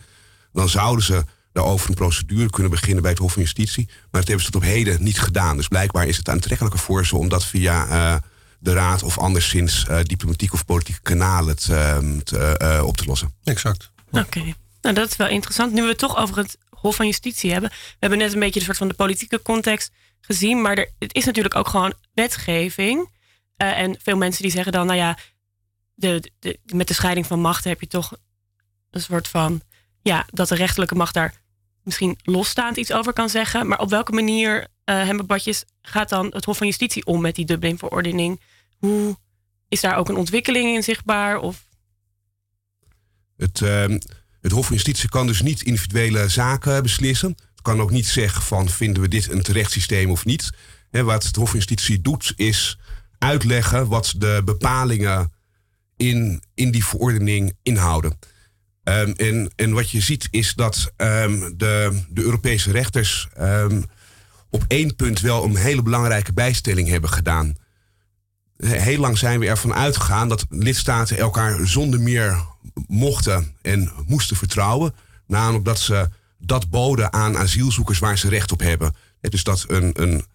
[0.53, 3.85] Dan zouden ze daarover een procedure kunnen beginnen bij het Hof van Justitie.
[3.85, 5.57] Maar dat hebben ze tot op heden niet gedaan.
[5.57, 8.17] Dus blijkbaar is het aantrekkelijker voor ze om dat via uh,
[8.59, 12.19] de Raad of anderszins uh, diplomatieke of politieke kanalen te, ehm,
[12.63, 13.33] uh, op te lossen.
[13.43, 13.91] Exact.
[14.11, 15.73] Oké, nou dat is wel interessant.
[15.73, 17.69] Nu we het toch over het Hof van Justitie hebben.
[17.69, 20.61] We hebben net een beetje de soort van de politieke context gezien.
[20.61, 23.17] Maar er, het is natuurlijk ook gewoon wetgeving.
[23.57, 25.17] en veel mensen die zeggen dan, nou ja,
[25.95, 28.13] de, de, met de scheiding van machten heb je toch
[28.91, 29.61] een soort van
[30.01, 31.33] ja, dat de rechterlijke macht daar
[31.83, 33.67] misschien losstaand iets over kan zeggen.
[33.67, 37.45] Maar op welke manier, uh, Badjes, gaat dan het Hof van Justitie om met die
[37.45, 38.41] Dublin-verordening?
[38.77, 39.17] Hoe
[39.67, 41.39] is daar ook een ontwikkeling in zichtbaar?
[41.39, 41.67] Of?
[43.37, 43.97] Het, uh,
[44.41, 47.29] het Hof van Justitie kan dus niet individuele zaken beslissen.
[47.29, 50.49] Het kan ook niet zeggen van vinden we dit een terecht systeem of niet.
[50.91, 52.77] Wat het Hof van Justitie doet is
[53.17, 55.31] uitleggen wat de bepalingen
[55.97, 58.19] in, in die verordening inhouden.
[58.83, 63.83] Um, en, en wat je ziet is dat um, de, de Europese rechters um,
[64.49, 67.55] op één punt wel een hele belangrijke bijstelling hebben gedaan.
[68.57, 72.45] Heel lang zijn we ervan uitgegaan dat lidstaten elkaar zonder meer
[72.87, 74.95] mochten en moesten vertrouwen.
[75.27, 78.95] Namelijk dat ze dat boden aan asielzoekers waar ze recht op hebben.
[79.21, 80.25] Dus dat een, een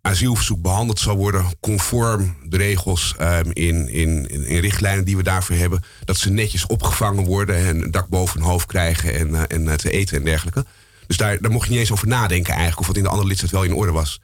[0.00, 5.56] asielverzoek behandeld zal worden conform de regels um, in, in, in, richtlijnen die we daarvoor
[5.56, 5.82] hebben.
[6.04, 9.62] Dat ze netjes opgevangen worden en een dak boven hun hoofd krijgen en, uh, en
[9.62, 10.64] uh, te eten en dergelijke.
[11.06, 13.28] Dus daar, daar mocht je niet eens over nadenken eigenlijk of wat in de andere
[13.28, 14.20] lidstaat wel in orde was.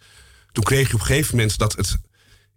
[0.52, 1.96] Toen kreeg je op een gegeven moment dat het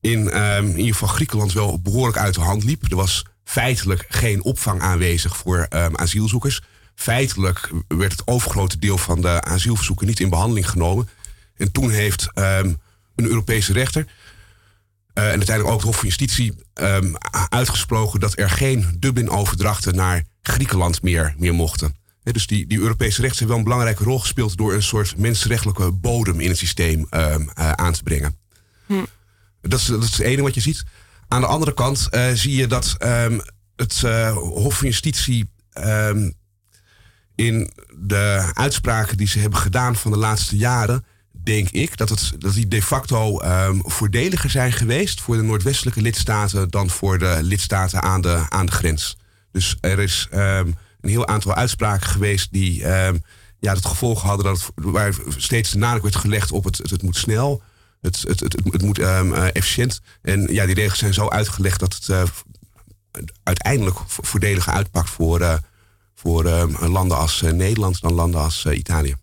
[0.02, 2.92] in, um, in ieder geval Griekenland wel behoorlijk uit de hand liep.
[2.92, 6.62] Er was feitelijk geen opvang aanwezig voor um, asielzoekers.
[6.96, 11.10] Feitelijk werd het overgrote deel van de asielverzoeken niet in behandeling genomen.
[11.58, 12.82] En toen heeft um,
[13.16, 14.02] een Europese rechter.
[14.02, 17.16] Uh, en uiteindelijk ook het Hof van Justitie um,
[17.50, 21.96] uitgesproken dat er geen Dublin-overdrachten naar Griekenland meer, meer mochten.
[22.24, 25.18] He, dus die, die Europese rechter heeft wel een belangrijke rol gespeeld door een soort
[25.18, 28.38] mensenrechtelijke bodem in het systeem uh, aan te brengen.
[28.86, 29.04] Hm.
[29.62, 30.84] Dat, is, dat is het ene wat je ziet.
[31.36, 33.42] Aan de andere kant uh, zie je dat um,
[33.76, 34.02] het
[34.34, 35.50] Hof van Justitie
[37.36, 42.32] in de uitspraken die ze hebben gedaan van de laatste jaren, denk ik dat, het,
[42.38, 47.40] dat die de facto um, voordeliger zijn geweest voor de noordwestelijke lidstaten dan voor de
[47.42, 49.18] lidstaten aan de, aan de grens.
[49.52, 52.80] Dus er is een heel aantal uitspraken geweest die
[53.60, 57.02] ja, het gevolg hadden dat het, waar steeds de nadruk werd gelegd op het, het
[57.02, 57.62] moet snel,
[58.06, 60.02] het, het, het, het, moet um, efficiënt.
[60.22, 62.24] En ja, die regels zijn zo uitgelegd dat het uh,
[63.44, 65.58] uiteindelijk voordeliger uitpakt voor, uh,
[66.16, 69.16] voor um, landen als Nederland dan landen als Italië.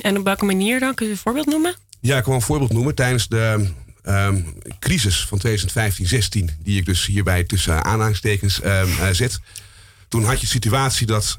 [0.00, 0.94] En op welke manier dan?
[0.94, 1.74] Kun je een voorbeeld noemen?
[2.00, 2.94] Ja, ik kan een voorbeeld noemen.
[2.94, 3.72] Tijdens de
[4.04, 9.40] um, crisis van 2015-16, die ik dus hierbij tussen aanhalingstekens um, zet.
[10.08, 11.38] Toen had je de situatie dat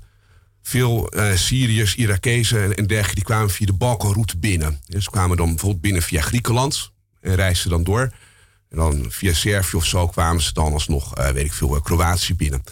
[0.61, 4.79] veel uh, Syriërs, Irakezen en, dergelijke, die kwamen via de Balkanroute binnen.
[4.85, 8.13] Dus kwamen dan bijvoorbeeld binnen via Griekenland en reisden dan door.
[8.69, 11.81] En dan via Servië of zo kwamen ze dan alsnog, uh, weet ik veel, uh,
[11.81, 12.63] Kroatië binnen.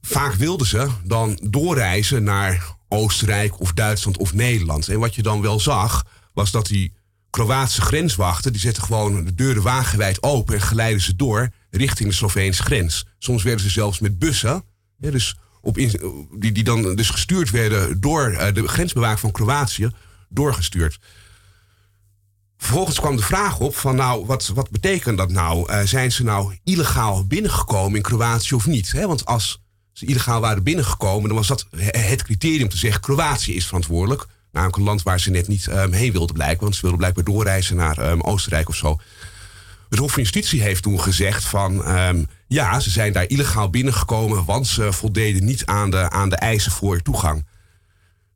[0.00, 4.88] Vaak wilden ze dan doorreizen naar Oostenrijk of Duitsland of Nederland.
[4.88, 6.94] En wat je dan wel zag, was dat die
[7.30, 8.52] Kroatische grenswachten...
[8.52, 10.54] die zetten gewoon de deuren wagenwijd open...
[10.54, 13.06] en geleiden ze door richting de Sloveense grens.
[13.18, 14.64] Soms werden ze zelfs met bussen...
[14.98, 19.90] Ja, dus op die, die dan dus gestuurd werden door uh, de grensbewaking van Kroatië...
[20.28, 20.98] doorgestuurd.
[22.56, 25.72] Vervolgens kwam de vraag op van nou, wat, wat betekent dat nou?
[25.72, 28.92] Uh, zijn ze nou illegaal binnengekomen in Kroatië of niet?
[28.92, 33.66] Want als ze illegaal waren binnengekomen, dan was dat het criterium te zeggen: Kroatië is
[33.66, 34.26] verantwoordelijk.
[34.52, 37.24] Namelijk een land waar ze net niet um, heen wilden blijken, want ze wilden blijkbaar
[37.24, 39.00] doorreizen naar um, Oostenrijk of zo.
[39.88, 44.44] Het Hof van Justitie heeft toen gezegd van um, ja, ze zijn daar illegaal binnengekomen,
[44.44, 47.46] want ze voldeden niet aan de, aan de eisen voor toegang.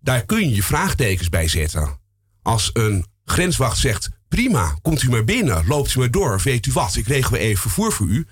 [0.01, 1.99] Daar kun je je vraagtekens bij zetten.
[2.43, 6.73] Als een grenswacht zegt: prima, komt u maar binnen, loopt u maar door, weet u
[6.73, 8.27] wat, ik regel even vervoer voor u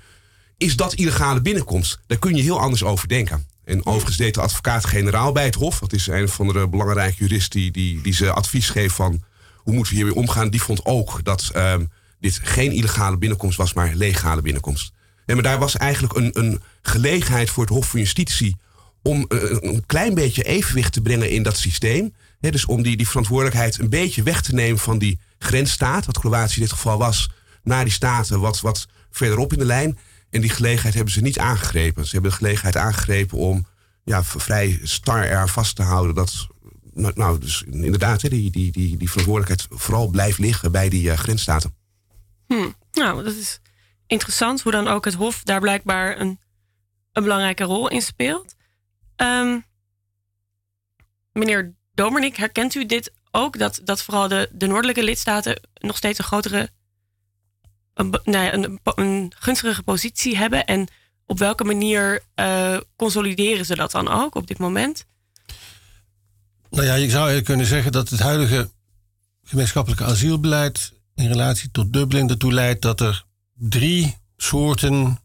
[0.58, 1.98] is dat illegale binnenkomst?
[2.06, 3.46] Daar kun je heel anders over denken.
[3.64, 7.60] En overigens deed de advocaat-generaal bij het Hof, dat is een van de belangrijke juristen
[7.60, 9.22] die, die, die ze advies geeft van
[9.56, 13.72] hoe moeten we hiermee omgaan, die vond ook dat um, dit geen illegale binnenkomst was,
[13.72, 14.92] maar legale binnenkomst.
[15.28, 18.56] En maar daar was eigenlijk een, een gelegenheid voor het Hof van Justitie
[19.02, 22.14] om een, een klein beetje evenwicht te brengen in dat systeem.
[22.40, 26.54] Dus om die, die verantwoordelijkheid een beetje weg te nemen van die grensstaat, wat Kroatië
[26.54, 27.30] in dit geval was,
[27.62, 29.98] naar die staten wat, wat verderop in de lijn.
[30.30, 32.04] En die gelegenheid hebben ze niet aangegrepen.
[32.04, 33.66] Ze hebben de gelegenheid aangegrepen om
[34.04, 36.46] ja, vrij star er vast te houden dat.
[36.94, 41.16] Nou, nou dus inderdaad, die, die, die, die verantwoordelijkheid vooral blijft liggen bij die uh,
[41.16, 41.74] grensstaten.
[42.46, 42.68] Hm.
[42.92, 43.60] Nou, dat is
[44.08, 46.40] interessant hoe dan ook het Hof daar blijkbaar een,
[47.12, 48.54] een belangrijke rol in speelt.
[49.16, 49.64] Um,
[51.32, 53.58] meneer Domernik, herkent u dit ook?
[53.58, 56.70] Dat, dat vooral de, de noordelijke lidstaten nog steeds een grotere
[57.94, 59.32] een, nou een,
[59.84, 60.64] positie hebben?
[60.64, 60.88] En
[61.26, 65.06] op welke manier uh, consolideren ze dat dan ook op dit moment?
[66.70, 68.70] Nou ja, je zou kunnen zeggen dat het huidige
[69.44, 73.24] gemeenschappelijke asielbeleid in relatie tot Dublin ertoe leidt dat er
[73.58, 75.18] drie soorten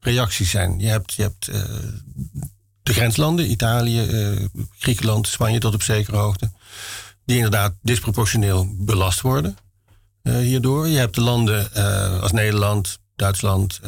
[0.00, 0.78] reacties zijn.
[0.78, 1.62] Je hebt, je hebt uh,
[2.82, 4.46] de grenslanden, Italië, uh,
[4.78, 6.50] Griekenland, Spanje tot op zekere hoogte,
[7.24, 9.56] die inderdaad disproportioneel belast worden.
[10.22, 10.88] Eh, hierdoor.
[10.88, 11.72] Je hebt de landen
[12.20, 13.80] als Nederland, Duitsland,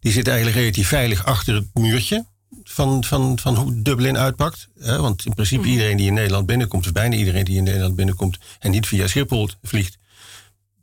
[0.00, 2.26] die zitten eigenlijk relatief veilig achter het muurtje
[2.64, 4.68] van, van, van hoe Dublin uitpakt.
[4.74, 5.70] want in principe mhm.
[5.70, 9.06] iedereen die in Nederland binnenkomt, of bijna iedereen die in Nederland binnenkomt en niet via
[9.06, 9.98] Schiphol vliegt,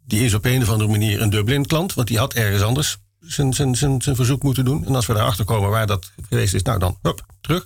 [0.05, 3.53] die is op een of andere manier een Dublin-klant, want die had ergens anders zijn,
[3.53, 4.85] zijn, zijn, zijn verzoek moeten doen.
[4.85, 7.63] En als we daarachter komen waar dat geweest is, nou dan, hop, terug.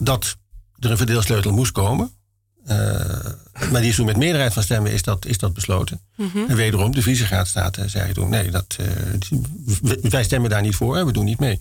[0.00, 0.36] dat
[0.78, 2.10] er een verdeelsleutel moest komen.
[2.66, 2.76] Uh,
[3.70, 6.00] maar die is toen met meerderheid van stemmen is dat, is dat besloten.
[6.16, 6.38] Mhm.
[6.48, 8.76] En wederom, de vicegraadstaten zeiden toen: nee, dat,
[10.02, 11.60] wij stemmen daar niet voor en we doen niet mee.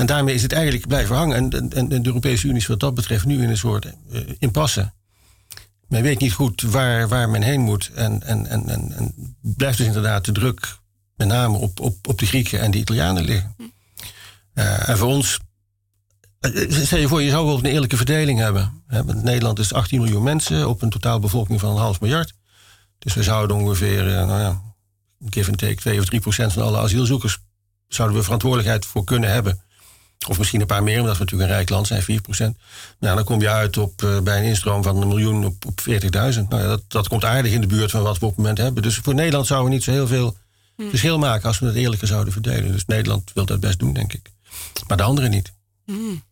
[0.00, 1.36] En daarmee is het eigenlijk blijven hangen.
[1.52, 4.92] En, en, de Europese Unie is wat dat betreft nu in een soort uh, impasse.
[5.88, 7.90] Men weet niet goed waar, waar men heen moet.
[7.94, 10.78] En, en, en, en, blijft dus inderdaad de druk
[11.16, 13.56] met name op, op, op de Grieken en de Italianen liggen.
[14.54, 15.38] Uh, en voor ons,
[16.40, 18.82] uh, stel je voor, je zou wel een eerlijke verdeling hebben.
[19.22, 22.34] Nederland is 18 miljoen mensen op een totaalbevolking van een half miljard.
[22.98, 24.62] Dus we zouden ongeveer, nou ja,
[25.30, 27.38] give and take 2 of 3 procent van alle asielzoekers
[27.88, 29.62] zouden we verantwoordelijkheid voor kunnen hebben.
[30.28, 32.56] Of misschien een paar meer, omdat we natuurlijk een rijk land zijn, 4 procent.
[32.98, 35.80] Nou, dan kom je uit op, uh, bij een instroom van een miljoen op, op
[35.80, 35.88] 40.000.
[36.10, 38.58] Nou ja, dat, dat komt aardig in de buurt van wat we op het moment
[38.58, 38.82] hebben.
[38.82, 40.36] Dus voor Nederland zouden we niet zo heel veel
[40.76, 40.88] hmm.
[40.88, 42.72] verschil maken als we het eerlijker zouden verdelen.
[42.72, 44.30] Dus Nederland wil dat best doen, denk ik.
[44.86, 45.52] Maar de anderen niet.
[45.84, 46.22] Hmm.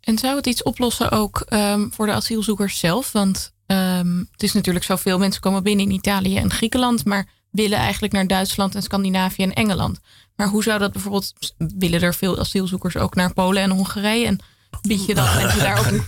[0.00, 3.12] En zou het iets oplossen ook um, voor de asielzoekers zelf?
[3.12, 7.78] Want um, het is natuurlijk zoveel mensen komen binnen in Italië en Griekenland, maar willen
[7.78, 10.00] eigenlijk naar Duitsland en Scandinavië en Engeland.
[10.38, 14.26] Maar hoe zou dat bijvoorbeeld, willen er veel asielzoekers ook naar Polen en Hongarije?
[14.26, 14.38] En
[14.82, 16.04] bied je dan mensen daar ook.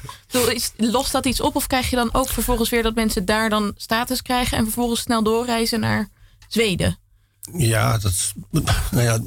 [0.97, 3.73] Lost dat iets op of krijg je dan ook vervolgens weer dat mensen daar dan
[3.77, 6.09] status krijgen en vervolgens snel doorreizen naar
[6.49, 6.99] Zweden?
[7.53, 8.33] Ja, dat
[8.91, 9.19] nou ja,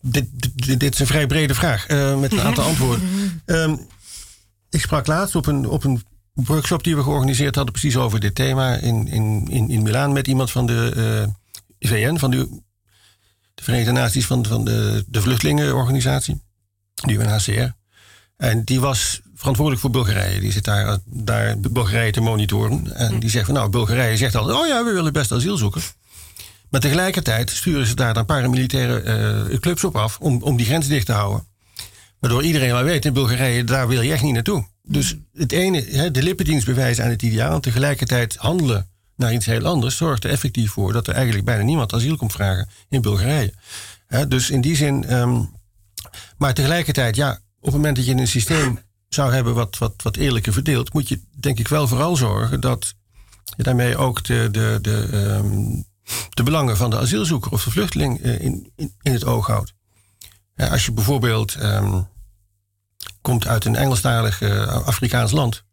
[0.00, 3.08] dit, dit, dit is een vrij brede vraag uh, met een aantal antwoorden.
[3.46, 3.86] Um,
[4.70, 8.34] ik sprak laatst op een, op een workshop die we georganiseerd hadden, precies over dit
[8.34, 11.28] thema in, in, in, in Milaan met iemand van de uh, eh,
[11.78, 12.60] VN, van de
[13.58, 16.42] de Verenigde Naties van, van de, de vluchtelingenorganisatie,
[16.94, 17.76] de UNHCR.
[18.36, 20.40] En die was verantwoordelijk voor Bulgarije.
[20.40, 22.94] Die zit daar, daar Bulgarije te monitoren.
[22.94, 25.94] En die zegt van nou, Bulgarije zegt altijd, oh ja, we willen best asielzoekers.
[26.70, 30.86] Maar tegelijkertijd sturen ze daar dan paramilitaire uh, clubs op af om, om die grens
[30.86, 31.46] dicht te houden.
[32.18, 34.66] Waardoor iedereen wel weet, in Bulgarije, daar wil je echt niet naartoe.
[34.82, 39.66] Dus het ene, de lippendienst bewijzen aan het ideaal en tegelijkertijd handelen naar iets heel
[39.66, 43.52] anders, zorgt er effectief voor dat er eigenlijk bijna niemand asiel komt vragen in Bulgarije.
[44.28, 45.50] dus in die zin, um,
[46.36, 48.78] maar tegelijkertijd, ja, op het moment dat je een systeem
[49.08, 52.94] zou hebben wat, wat, wat eerlijker verdeelt, moet je denk ik wel vooral zorgen dat
[53.56, 55.84] je daarmee ook de, de, de, um,
[56.30, 59.74] de belangen van de asielzoeker of de vluchteling uh, in, in, in, het oog houdt.
[60.56, 62.08] als je bijvoorbeeld um,
[63.20, 65.64] komt uit een Engelstalig uh, Afrikaans land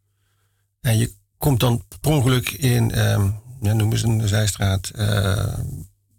[0.81, 5.53] en je komt dan per ongeluk in, um, ja, noemen ze een zijstraat, uh,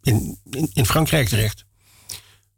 [0.03, 0.39] in,
[0.73, 1.65] in, Frankrijk terecht.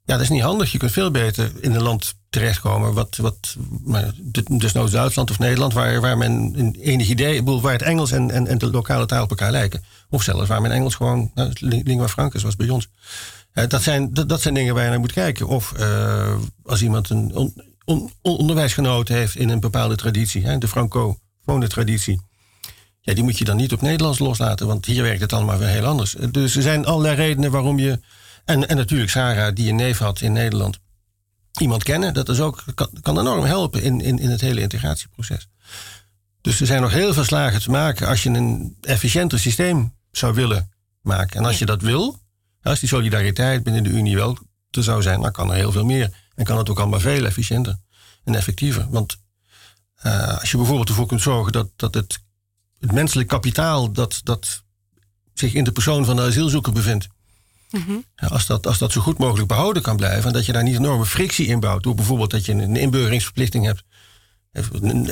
[0.05, 0.73] Ja, dat is niet handig.
[0.73, 3.57] Je kunt veel beter in een land terechtkomen, wat, wat
[4.51, 8.31] dus nou Duitsland of Nederland, waar, waar men een enig idee, waar het Engels en,
[8.31, 9.85] en, en de lokale taal op elkaar lijken.
[10.11, 12.89] Of zelfs waar men Engels gewoon, lingua franca zoals bij ons.
[13.55, 15.49] Uh, dat, zijn, dat, dat, zijn dingen waar je naar moet kijken.
[15.49, 20.69] Of uh, als iemand een on, on, onderwijsgenoot heeft in een bepaalde traditie, hè, de
[20.69, 22.21] franco-fone traditie
[23.09, 25.69] ja, die moet je dan niet op Nederlands loslaten, want hier werkt het allemaal weer
[25.69, 26.17] heel anders.
[26.31, 28.01] Dus er zijn allerlei redenen waarom je.
[28.45, 30.79] En, en natuurlijk, Sarah, die een neef had in Nederland,
[31.61, 35.49] iemand kennen, dat is ook, kan, kan enorm helpen in, in, in het hele integratieproces.
[36.41, 40.35] Dus er zijn nog heel veel slagen te maken als je een efficiënter systeem zou
[40.35, 40.71] willen
[41.03, 41.39] maken.
[41.39, 42.19] En als je dat wil,
[42.63, 44.39] als die solidariteit binnen de Unie wel
[44.71, 46.17] te zou zijn, dan kan er heel veel meer.
[46.35, 47.77] En kan het ook allemaal veel efficiënter
[48.25, 48.87] en effectiever.
[48.91, 49.17] Want
[50.07, 52.27] uh, als je bijvoorbeeld ervoor kunt zorgen dat, dat het
[52.81, 54.63] het menselijk kapitaal dat, dat
[55.35, 57.09] zich in de persoon van de asielzoeker bevindt.
[57.71, 57.99] Mhm.
[58.17, 60.77] als, dat, als dat zo goed mogelijk behouden kan blijven en dat je daar niet
[60.77, 63.83] enorme frictie in bouwt, door bijvoorbeeld dat je een inburgeringsverplichting hebt.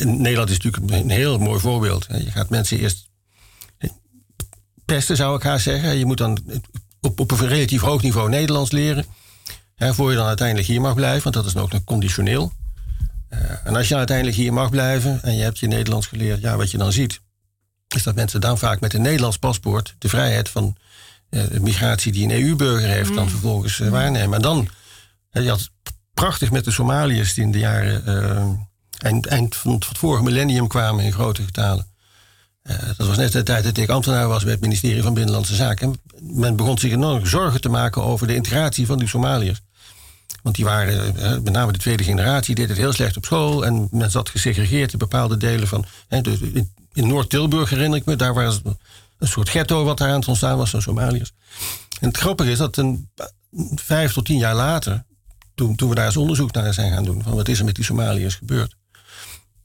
[0.04, 2.06] Nederland is natuurlijk een heel mooi voorbeeld.
[2.08, 3.08] Je gaat mensen eerst
[4.84, 5.98] pesten, zou ik haar zeggen.
[5.98, 6.38] Je moet dan
[7.00, 9.04] op, op een relatief hoog niveau Nederlands leren.
[9.74, 12.52] Hè, voor je dan uiteindelijk hier mag blijven, want dat is ook nog conditioneel.
[13.30, 16.56] Uh, en als je uiteindelijk hier mag blijven en je hebt je Nederlands geleerd, ja,
[16.56, 17.20] wat je dan ziet,
[17.94, 20.76] is dat mensen dan vaak met een Nederlands paspoort de vrijheid van
[21.30, 23.30] uh, migratie die een EU-burger heeft, dan mm.
[23.30, 24.36] vervolgens uh, waarnemen.
[24.36, 24.68] En dan,
[25.32, 25.70] uh, je had
[26.14, 28.68] prachtig met de Somaliërs die in de jaren
[28.98, 31.86] eind, eind van het vorige millennium kwamen in grote getalen.
[32.96, 36.00] dat was net de tijd dat ik ambtenaar was bij het ministerie van Binnenlandse Zaken.
[36.20, 39.62] Men begon zich enorm zorgen te maken over de integratie van die Somaliërs.
[40.42, 43.66] Want die waren, met name de tweede generatie, deed het heel slecht op school.
[43.66, 45.84] En men zat gesegregeerd in bepaalde delen van.
[46.08, 46.20] Hè,
[46.96, 48.16] in Noord-Tilburg herinner ik me.
[48.16, 48.60] Daar was
[49.18, 51.32] een soort ghetto wat daar aan het ontstaan was van Somaliërs.
[52.00, 53.10] En het grappige is dat een,
[53.74, 55.04] vijf tot tien jaar later,
[55.54, 57.74] toen, toen we daar eens onderzoek naar zijn gaan doen, van wat is er met
[57.74, 58.76] die Somaliërs gebeurd,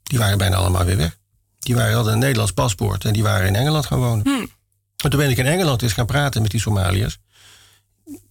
[0.04, 1.17] Die waren bijna allemaal weer weg.
[1.60, 4.26] Die waren, hadden een Nederlands paspoort en die waren in Engeland gaan wonen.
[4.26, 4.46] Hm.
[5.04, 7.17] En toen ben ik in Engeland eens gaan praten met die Somaliërs.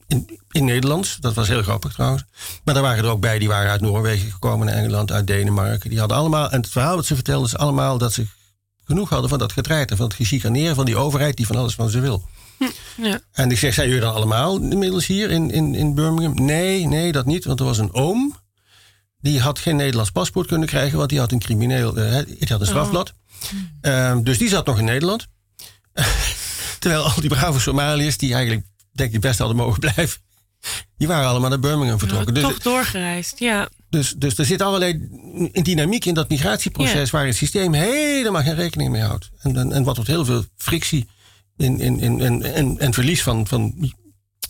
[0.07, 2.25] In, in Nederlands, dat was heel grappig trouwens.
[2.65, 5.91] Maar daar waren er ook bij, die waren uit Noorwegen gekomen naar Engeland, uit Denemarken.
[5.91, 8.27] Die hadden allemaal, en het verhaal dat ze vertelden is allemaal dat ze
[8.91, 11.91] genoeg hadden van dat getreiter, van het gechicaneren van die overheid die van alles van
[11.91, 12.29] ze wil.
[12.97, 13.21] Ja.
[13.33, 16.45] En ik zeg, zijn jullie dan allemaal inmiddels hier in, in, in Birmingham?
[16.45, 17.45] Nee, nee, dat niet.
[17.45, 18.37] Want er was een oom.
[19.21, 22.67] Die had geen Nederlands paspoort kunnen krijgen, want die had een crimineel, die had een
[22.67, 23.13] strafblad.
[23.81, 25.27] Ehm, dus die zat nog in Nederland.
[26.79, 30.21] Terwijl al die brave Somaliërs, die eigenlijk denk ik best hadden mogen blijven,
[30.97, 32.35] die waren allemaal naar Birmingham vertrokken.
[32.35, 33.69] Dus, Toch doorgereisd, ja.
[33.91, 35.09] Dus, dus er zit allerlei
[35.53, 39.31] dynamiek in dat migratieproces waar het systeem helemaal geen rekening mee houdt.
[39.39, 41.09] En, en, en wat tot heel veel frictie
[41.57, 43.93] in, in, in, en, en, en verlies van, van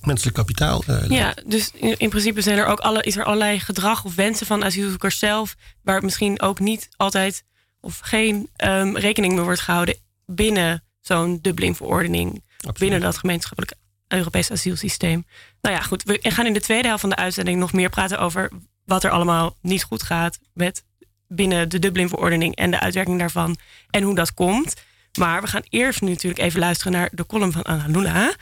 [0.03, 0.83] menselijk kapitaal.
[0.87, 1.09] leidt.
[1.09, 4.47] Ja, dus in, in principe zijn er ook alle, is er allerlei gedrag of wensen
[4.47, 7.45] van asielzoekers zelf, waar misschien ook niet altijd
[7.81, 12.43] of geen ehm, rekening mee wordt gehouden binnen zo'n Dublin-verordening,
[12.79, 13.75] binnen dat gemeenschappelijk
[14.09, 15.25] Europees asielsysteem.
[15.61, 18.19] Nou ja, goed, we gaan in de tweede helft van de uitzending nog meer praten
[18.19, 18.51] over
[18.91, 20.85] wat er allemaal niet goed gaat met
[21.29, 23.57] binnen de Dublin-verordening en de uitwerking daarvan
[23.91, 24.75] en hoe dat komt.
[25.19, 28.35] Maar we gaan eerst nu natuurlijk even luisteren naar de column van Anna Luna.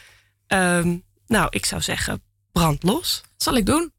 [0.46, 3.22] Ehm, nou, ik zou zeggen, brand los.
[3.36, 3.92] Zal ik doen.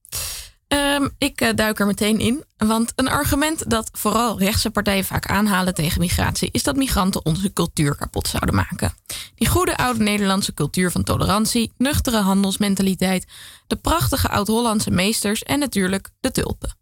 [0.69, 2.43] Ehm, ik eh, duik er meteen in.
[2.57, 7.53] Want een argument dat vooral rechtse partijen vaak aanhalen tegen migratie is dat migranten onze
[7.53, 8.93] cultuur kapot zouden maken.
[9.35, 13.27] Die goede oude Nederlandse cultuur van tolerantie, nuchtere handelsmentaliteit,
[13.67, 16.77] de prachtige oud-Hollandse meesters en natuurlijk de tulpen.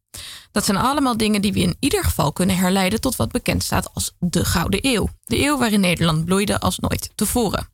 [0.52, 3.94] Dat zijn allemaal dingen die we in ieder geval kunnen herleiden tot wat bekend staat
[3.94, 5.10] als de Gouden Eeuw.
[5.24, 7.68] De eeuw waarin Nederland bloeide als nooit tevoren.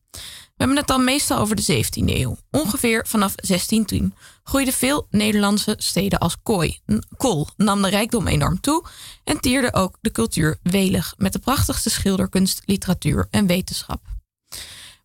[0.54, 2.38] We hebben het dan meestal over de 17e eeuw.
[2.52, 4.14] Ongeveer vanaf 1610
[4.44, 6.80] groeiden veel Nederlandse steden als kooi.
[7.18, 8.86] Kool nam de rijkdom enorm toe
[9.24, 14.02] en tierde ook de cultuur welig met de prachtigste schilderkunst, literatuur en wetenschap.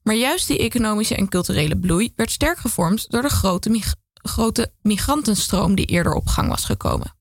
[0.02, 3.82] Maar juist die economische en culturele bloei werd sterk gevormd door de grote,
[4.12, 7.17] grote migrantenstroom die eerder op gang was gekomen.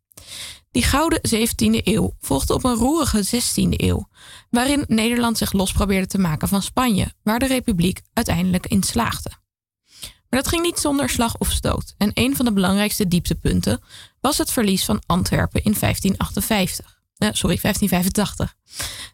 [0.78, 4.08] Die gouden 17e eeuw volgde op een roerige 16e eeuw,
[4.50, 9.32] waarin Nederland zich los probeerde te maken van Spanje, waar de Republiek uiteindelijk in slaagde.
[10.00, 11.94] Maar dat ging niet zonder slag of stoot.
[11.98, 13.82] En een van de belangrijkste dieptepunten
[14.22, 17.00] was het verlies van Antwerpen in 1558.
[17.18, 18.56] Eh, sorry, 1585.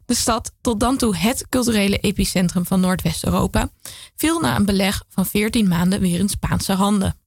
[0.05, 3.69] De stad, tot dan toe het culturele epicentrum van Noordwest-Europa,
[4.15, 7.19] viel na een beleg van 14 maanden weer in Spaanse handen.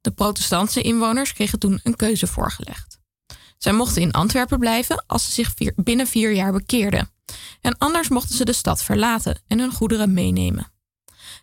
[0.00, 3.00] De protestantse inwoners kregen toen een keuze voorgelegd.
[3.62, 7.10] Zij mochten in Antwerpen blijven als ze zich binnen vier jaar bekeerden.
[7.60, 10.72] En anders mochten ze de stad verlaten en hun goederen meenemen.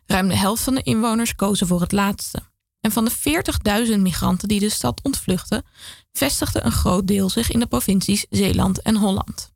[0.05, 2.41] Ruim de helft van de inwoners kozen voor het laatste.
[2.81, 3.11] En van de
[3.91, 5.65] 40.000 migranten die de stad ontvluchtten,
[6.11, 9.51] vestigde een groot deel zich in de provincies Zeeland en Holland.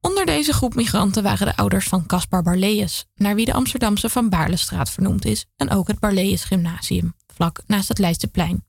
[0.00, 4.28] Onder deze groep migranten waren de ouders van Caspar Barlees, naar wie de Amsterdamse Van
[4.28, 8.64] Baarlestraat vernoemd is, en ook het Barlees Gymnasium, vlak naast het Leidseplein.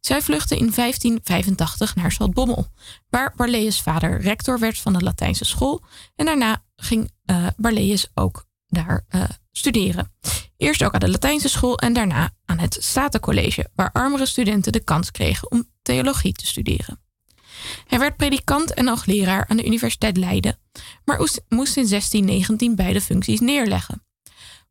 [0.00, 2.66] Zij vluchtten in 1585 naar Zaltbommel,
[3.08, 5.82] waar Barlees vader rector werd van de Latijnse school
[6.16, 7.10] en daarna ging
[7.56, 10.12] Barlees ook daar eh, studeren.
[10.56, 14.84] Eerst ook aan de Latijnse school en daarna aan het Statencollege, waar armere studenten de
[14.84, 17.00] kans kregen om theologie te studeren.
[17.86, 20.58] Hij werd predikant en hoogleraar aan de Universiteit Leiden,
[21.04, 24.02] maar oes- moest in 1619 beide functies neerleggen.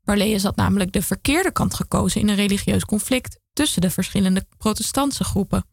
[0.08, 5.24] Barlees had namelijk de verkeerde kant gekozen in een religieus conflict tussen de verschillende protestantse
[5.24, 5.66] groepen.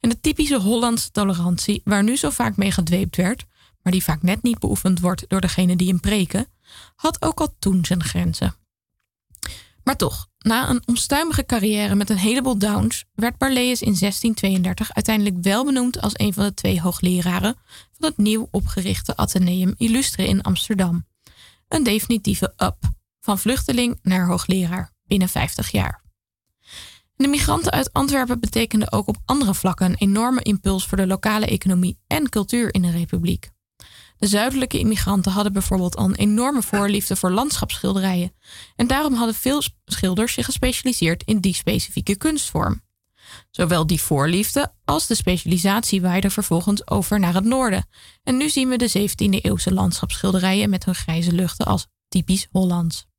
[0.00, 3.44] En de typische Hollandse tolerantie, waar nu zo vaak mee gedweept werd,
[3.82, 6.46] maar die vaak net niet beoefend wordt door degene die hem preken,
[6.94, 8.54] had ook al toen zijn grenzen.
[9.84, 15.36] Maar toch, na een onstuimige carrière met een heleboel downs, werd Barlees in 1632 uiteindelijk
[15.40, 17.56] wel benoemd als een van de twee hoogleraren
[17.98, 21.06] van het nieuw opgerichte Atheneum Illustre in Amsterdam.
[21.68, 26.02] Een definitieve up, van vluchteling naar hoogleraar binnen 50 jaar.
[27.16, 31.46] De migranten uit Antwerpen betekenden ook op andere vlakken een enorme impuls voor de lokale
[31.46, 33.50] economie en cultuur in de republiek.
[34.16, 38.32] De zuidelijke immigranten hadden bijvoorbeeld al een enorme voorliefde voor landschapsschilderijen.
[38.76, 42.82] En daarom hadden veel schilders zich gespecialiseerd in die specifieke kunstvorm.
[43.50, 47.88] Zowel die voorliefde als de specialisatie waaide vervolgens over naar het noorden.
[48.22, 53.09] En nu zien we de 17e eeuwse landschapsschilderijen met hun grijze luchten als typisch Hollands.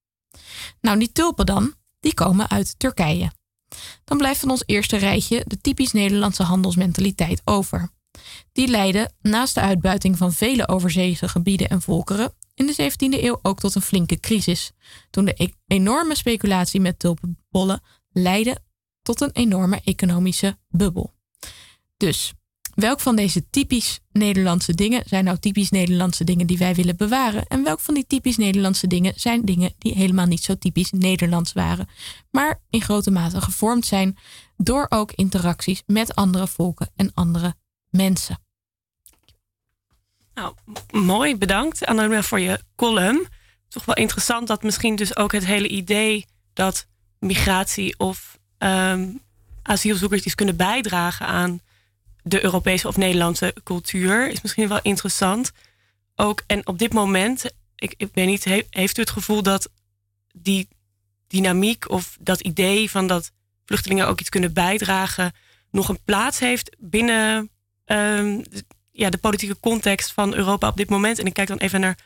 [0.81, 3.31] Nou, die tulpen dan, die komen uit Turkije.
[4.03, 7.89] Dan blijft van ons eerste rijtje de typisch Nederlandse handelsmentaliteit over.
[8.51, 13.39] Die leidde naast de uitbuiting van vele overzeese gebieden en volkeren in de 17e eeuw
[13.41, 14.71] ook tot een flinke crisis,
[15.09, 17.81] toen de e- enorme speculatie met tulpenbollen
[18.11, 18.57] leidde
[19.01, 21.13] tot een enorme economische bubbel.
[21.97, 22.33] Dus
[22.81, 27.45] Welk van deze typisch Nederlandse dingen zijn nou typisch Nederlandse dingen die wij willen bewaren?
[27.47, 31.53] En welk van die typisch Nederlandse dingen zijn dingen die helemaal niet zo typisch Nederlands
[31.53, 31.87] waren,
[32.31, 34.17] maar in grote mate gevormd zijn
[34.57, 37.53] door ook interacties met andere volken en andere
[37.89, 38.39] mensen?
[40.33, 40.53] Nou,
[40.91, 43.27] mooi, bedankt Annalena voor je column.
[43.67, 46.87] Toch wel interessant dat misschien dus ook het hele idee dat
[47.19, 49.21] migratie of um,
[49.61, 51.61] asielzoekers iets kunnen bijdragen aan
[52.23, 55.51] de Europese of Nederlandse cultuur is misschien wel interessant.
[56.15, 57.45] Ook en op dit moment,
[57.75, 59.69] ik, ik weet niet, heeft u het gevoel dat
[60.33, 60.67] die
[61.27, 63.31] dynamiek of dat idee van dat
[63.65, 65.33] vluchtelingen ook iets kunnen bijdragen,
[65.71, 67.49] nog een plaats heeft binnen
[67.85, 68.43] um,
[68.91, 71.19] ja, de politieke context van Europa op dit moment?
[71.19, 71.97] En ik kijk dan even naar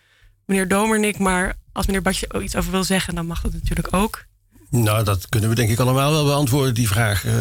[0.45, 3.93] meneer Domernik, maar als meneer Badje ook iets over wil zeggen, dan mag dat natuurlijk
[3.93, 4.26] ook.
[4.70, 7.26] Nou, dat kunnen we denk ik allemaal wel beantwoorden, die vraag.
[7.26, 7.34] Uh,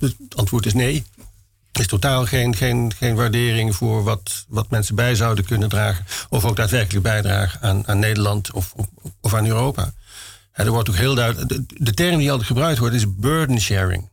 [0.00, 1.04] het antwoord is nee.
[1.78, 6.04] Is totaal geen, geen, geen waardering voor wat, wat mensen bij zouden kunnen dragen.
[6.28, 8.74] Of ook daadwerkelijk bijdragen aan, aan Nederland of,
[9.20, 9.92] of, aan Europa.
[10.52, 11.68] er wordt ook heel duidelijk.
[11.74, 14.10] De, term die altijd gebruikt wordt is burden sharing.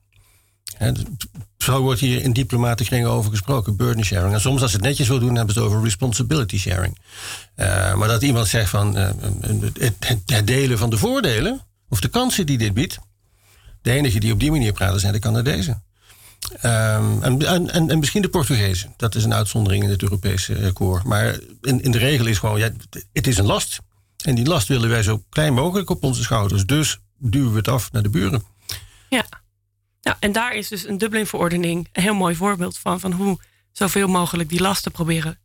[1.58, 4.34] zo wordt hier in diplomatische over gesproken, burden sharing.
[4.34, 6.98] En soms als ze het netjes wil doen, hebben ze het over responsibility sharing.
[7.56, 9.10] Uh, maar dat iemand zegt van uh,
[9.80, 9.96] het,
[10.26, 13.00] het, delen van de voordelen of de kansen die dit biedt.
[13.82, 15.84] De enige die op die manier praten zijn de Canadezen.
[16.50, 18.94] Um, en, en, en, misschien de Portugezen.
[18.98, 21.02] Dat is een uitzondering in het Europese uh, koor.
[21.06, 22.70] Maar in, in de regel is gewoon, ja,
[23.14, 23.80] het is een last.
[24.24, 26.66] En die last willen wij zo klein mogelijk op onze schouders.
[26.66, 28.44] Dus duwen we het af naar de buren.
[29.10, 29.26] Ja,
[30.02, 33.00] ja en daar is dus een Dublin-verordening een heel mooi voorbeeld van.
[33.00, 33.40] Van hoe
[33.72, 35.40] zoveel mogelijk die lasten proberen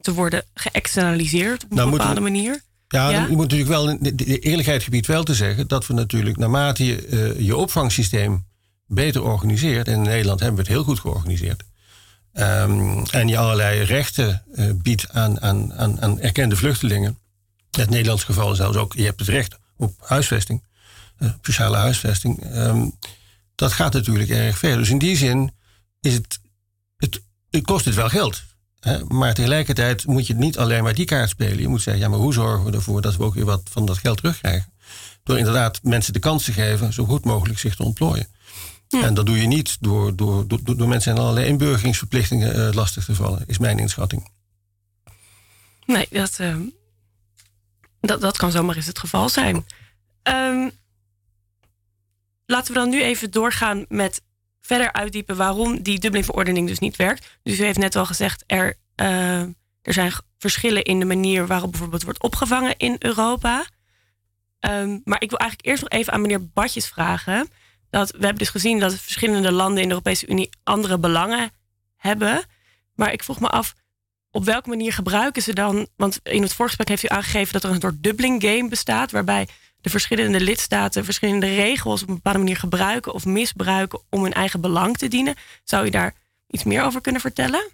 [0.00, 2.60] te worden geëxternaliseerd op een nou, bepaalde manier.
[2.88, 5.94] Ja, ja, je moet natuurlijk wel, de, de eerlijkheid gebied wel te zeggen, dat we
[5.94, 8.44] natuurlijk naarmate je uh, je opvangsysteem
[8.94, 11.62] beter organiseert, en in Nederland hebben we het heel goed georganiseerd,
[12.32, 17.18] um, en je allerlei rechten uh, biedt aan, aan, aan, aan erkende vluchtelingen.
[17.70, 20.62] In het Nederlands geval zelfs ook, je hebt het recht op huisvesting,
[21.18, 22.56] uh, sociale huisvesting.
[22.56, 22.92] Um,
[23.54, 24.76] dat gaat natuurlijk erg ver.
[24.76, 25.52] Dus in die zin
[26.00, 26.40] is het,
[26.96, 27.20] het,
[27.62, 28.42] kost het wel geld.
[29.08, 31.60] Maar tegelijkertijd moet je niet alleen maar die kaart spelen.
[31.60, 33.86] Je moet zeggen, ja, maar hoe zorgen we ervoor dat we ook weer wat van
[33.86, 34.72] dat geld terugkrijgen?
[35.22, 38.26] Door inderdaad mensen de kans te geven zo goed mogelijk zich te ontplooien.
[39.00, 43.04] En dat doe je niet door, door, door, door mensen in allerlei inburgeringsverplichtingen uh, lastig
[43.04, 44.30] te vallen, is mijn inschatting.
[45.86, 46.56] Nee, dat, uh,
[48.00, 49.66] dat, dat kan zomaar eens het geval zijn.
[50.22, 50.70] Um,
[52.46, 54.22] laten we dan nu even doorgaan met
[54.60, 57.38] verder uitdiepen waarom die Dublin-verordening dus niet werkt.
[57.42, 59.40] Dus u heeft net al gezegd, er, uh,
[59.82, 63.66] er zijn verschillen in de manier waarop bijvoorbeeld wordt opgevangen in Europa.
[64.60, 67.48] Um, maar ik wil eigenlijk eerst nog even aan meneer Badjes vragen.
[67.92, 71.50] Dat we hebben dus gezien dat verschillende landen in de Europese Unie andere belangen
[71.96, 72.44] hebben.
[72.94, 73.74] Maar ik vroeg me af,
[74.30, 75.88] op welke manier gebruiken ze dan?
[75.96, 79.48] Want in het voorgesprek heeft u aangegeven dat er een soort Dublin game bestaat, waarbij
[79.80, 84.60] de verschillende lidstaten verschillende regels op een bepaalde manier gebruiken of misbruiken om hun eigen
[84.60, 85.34] belang te dienen.
[85.64, 86.14] Zou u daar
[86.46, 87.70] iets meer over kunnen vertellen?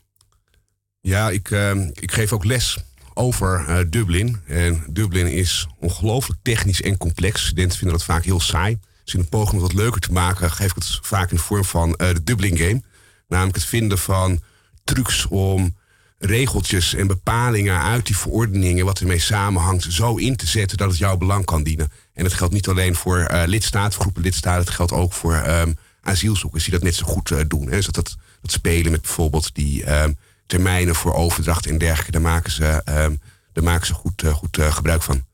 [1.01, 2.79] Ja, ik, uh, ik geef ook les
[3.15, 4.41] over uh, Dublin.
[4.47, 7.47] En Dublin is ongelooflijk technisch en complex.
[7.47, 8.79] Studenten vinden dat vaak heel saai.
[9.13, 11.65] In een poging om wat leuker te maken, geef ik het vaak in de vorm
[11.65, 12.83] van uh, de Dublin Game.
[13.29, 14.41] Namelijk het vinden van
[14.85, 15.77] trucs om
[16.19, 20.99] regeltjes en bepalingen uit die verordeningen, wat ermee samenhangt, zo in te zetten dat het
[20.99, 21.93] jouw belang kan dienen.
[22.13, 25.77] En dat geldt niet alleen voor uh, lidstaten, groepen lidstaten, het geldt ook voor um,
[26.01, 27.65] asielzoekers die dat net zo goed uh, doen.
[27.65, 27.71] Hè.
[27.71, 32.53] Dus dat, dat, spelen met bijvoorbeeld die um, termijnen voor overdracht en dergelijke, daar maken
[32.53, 33.21] ze, um,
[33.53, 35.25] daar maken ze goed, goed gebruik van.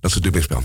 [0.00, 0.64] Dat is het Dublinspel.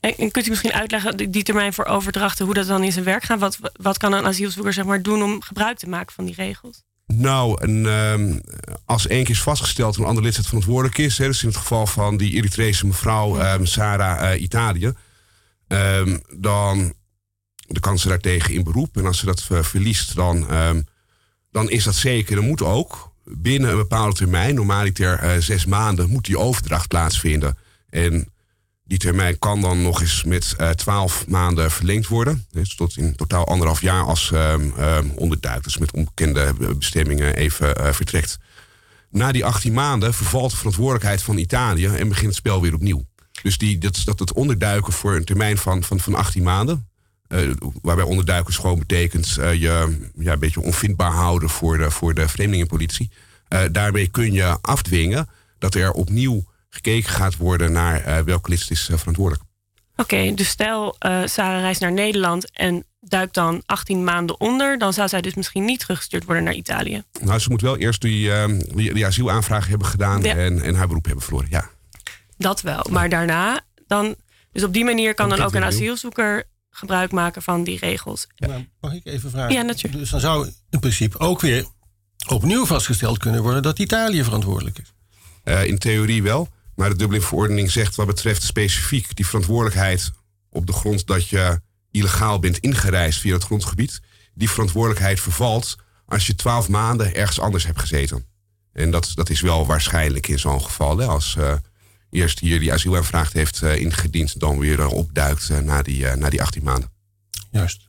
[0.00, 3.04] En, en kunt u misschien uitleggen, die termijn voor overdrachten, hoe dat dan in zijn
[3.04, 3.38] werk gaat?
[3.38, 6.82] Wat, wat kan een asielzoeker zeg maar, doen om gebruik te maken van die regels?
[7.06, 8.36] Nou, een, uh,
[8.84, 11.86] als één keer is vastgesteld een ander lidstaat verantwoordelijk is, hè, dus in het geval
[11.86, 14.92] van die Eritrese mevrouw um, Sarah uh, Italië,
[15.68, 16.94] um, dan,
[17.66, 18.96] dan kan ze daartegen in beroep.
[18.96, 20.46] En als ze dat uh, verliest, dan,
[21.50, 22.36] dan is dat zeker.
[22.36, 27.58] Dan moet ook binnen een bepaalde termijn, normaliter uh, zes maanden, moet die overdracht plaatsvinden.
[27.90, 28.32] En
[28.90, 32.46] die termijn kan dan nog eens met uh, 12 maanden verlengd worden.
[32.50, 34.72] Dus tot in totaal anderhalf jaar als um,
[35.78, 38.38] met onbekende bestemmingen even uh, vertrekt.
[39.10, 43.04] Na die 18 maanden vervalt de verantwoordelijkheid van Italië en begint het spel weer opnieuw.
[43.42, 46.88] Dus die, dat, dat het onderduiken voor een termijn van, van, van 18 maanden.
[47.82, 53.10] Waarbij onderduiken gewoon betekent je ja, een beetje onvindbaar houden voor de, voor de vreemdelingenpolitie.
[53.72, 55.28] Daarmee kun je afdwingen
[55.58, 59.48] dat er opnieuw gekeken gaat worden naar uh, welke list is uh, verantwoordelijk.
[59.96, 64.78] Oké, okay, dus stel uh, Sarah reist naar Nederland en duikt dan 18 maanden onder.
[64.78, 67.02] Dan zou zij dus misschien niet teruggestuurd worden naar Italië.
[67.20, 68.44] Nou, ze moet wel eerst die, uh,
[68.74, 71.48] die, die asielaanvraag hebben gedaan en, en haar beroep hebben verloren.
[71.50, 71.70] Ja.
[72.36, 72.86] Dat wel.
[72.90, 74.14] Maar daarna dan.
[74.52, 78.26] Dus op die manier kan dan ook een asielzoeker gebruik maken van die regels.
[78.36, 79.52] Maar mag ik even vragen?
[79.52, 79.98] Ja, natuurlijk.
[79.98, 81.66] Dus dan zou in principe ook weer
[82.28, 84.92] opnieuw vastgesteld kunnen worden dat Italië verantwoordelijk is.
[85.44, 86.48] Uh, in theorie wel.
[86.80, 90.10] Maar de Dublin-verordening zegt wat betreft specifiek die verantwoordelijkheid
[90.50, 91.60] op de grond dat je
[91.90, 94.00] illegaal bent ingereisd via het grondgebied.
[94.34, 95.76] Die verantwoordelijkheid vervalt
[96.06, 98.26] als je twaalf maanden ergens anders hebt gezeten.
[98.72, 100.98] En dat, dat is wel waarschijnlijk in zo'n geval.
[100.98, 101.54] Hè, als uh,
[102.10, 106.42] eerst hier die asielaanvraag heeft uh, ingediend, dan weer uh, opduikt na, die, na die
[106.42, 106.90] 18 maanden.
[107.50, 107.88] Juist.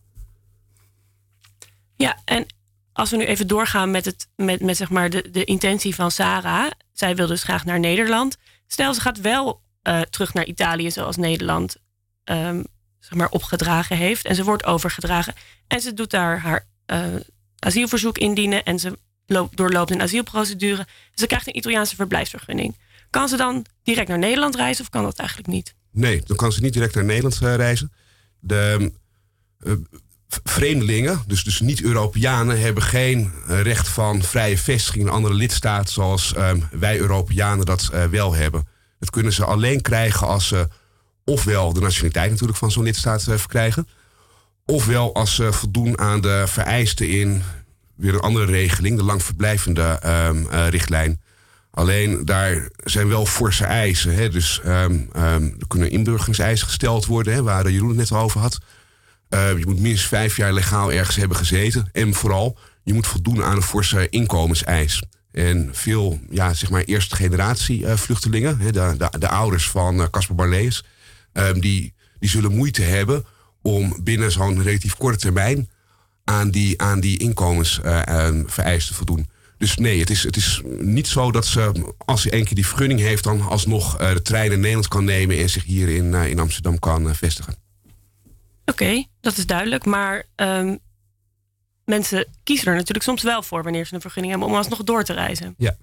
[1.96, 2.46] Ja, en
[2.94, 6.12] als we nu even doorgaan met, het, met, met zeg maar de, de intentie van
[6.12, 6.72] Sarah.
[6.94, 8.38] Zij wil dus graag naar Nederland.
[8.72, 9.62] Stel, ze gaat wel
[10.10, 11.76] terug naar Italië, zoals Nederland
[12.26, 12.64] um,
[13.00, 14.26] zeg maar, opgedragen heeft.
[14.26, 15.34] En ze wordt overgedragen.
[15.68, 17.06] En ze doet daar haar uh,
[17.60, 18.64] asielverzoek indienen.
[18.64, 20.88] En ze loopt, doorloopt een asielprocedure.
[21.14, 22.78] Ze krijgt een Italiaanse verblijfsvergunning.
[23.10, 25.76] Kan ze dan direct naar Nederland reizen of kan dat eigenlijk niet?
[25.92, 27.92] Nee, dan kan ze niet direct naar Nederland uh, reizen.
[28.40, 28.92] De
[30.44, 36.34] vreemdelingen, dus, dus niet-Europeanen, hebben geen recht van vrije vestiging in een andere lidstaat zoals
[36.38, 38.68] um, wij Europeanen dat wel hebben.
[39.00, 40.68] Dat kunnen ze alleen krijgen als ze
[41.26, 43.88] ofwel de nationaliteit natuurlijk van zo'n lidstaat uh, verkrijgen.
[44.66, 47.44] Ofwel als ze voldoen aan de vereisten in
[47.96, 51.22] weer een andere regeling, de langverblijvende um, uh, richtlijn.
[51.72, 54.16] Alleen daar zijn wel forse eisen.
[54.16, 54.30] Hè?
[54.30, 55.10] Dus um,
[55.60, 58.60] er kunnen inburgeringseisen gesteld worden, hè, waar Jeroen het net over had.
[59.34, 61.90] Uh, je moet minstens vijf jaar legaal ergens hebben gezeten.
[61.92, 65.04] En vooral, je moet voldoen aan een forse inkomenseis.
[65.32, 70.10] En veel, ja, zeg maar, eerste generatie uh, vluchtelingen, hè, de, de, de, ouders van
[70.10, 70.84] Caspar uh, Barlees,
[71.34, 73.26] Um, die, die zullen moeite hebben
[73.62, 75.70] om binnen zo'n relatief korte termijn
[76.24, 79.30] aan die, aan die inkomensvereisten te voldoen.
[79.58, 82.68] Dus nee, het is, het is niet zo dat ze, als ze één keer die
[82.68, 86.40] vergunning heeft, dan alsnog de trein in Nederland kan nemen en zich hier in, in
[86.40, 87.56] Amsterdam kan vestigen.
[88.72, 89.86] Oké, okay, dat is duidelijk.
[89.86, 90.80] Maar um,
[91.86, 95.04] mensen kiezen er natuurlijk soms wel voor wanneer ze een vergunning hebben om alsnog door
[95.04, 95.54] te reizen.
[95.58, 95.76] Ja.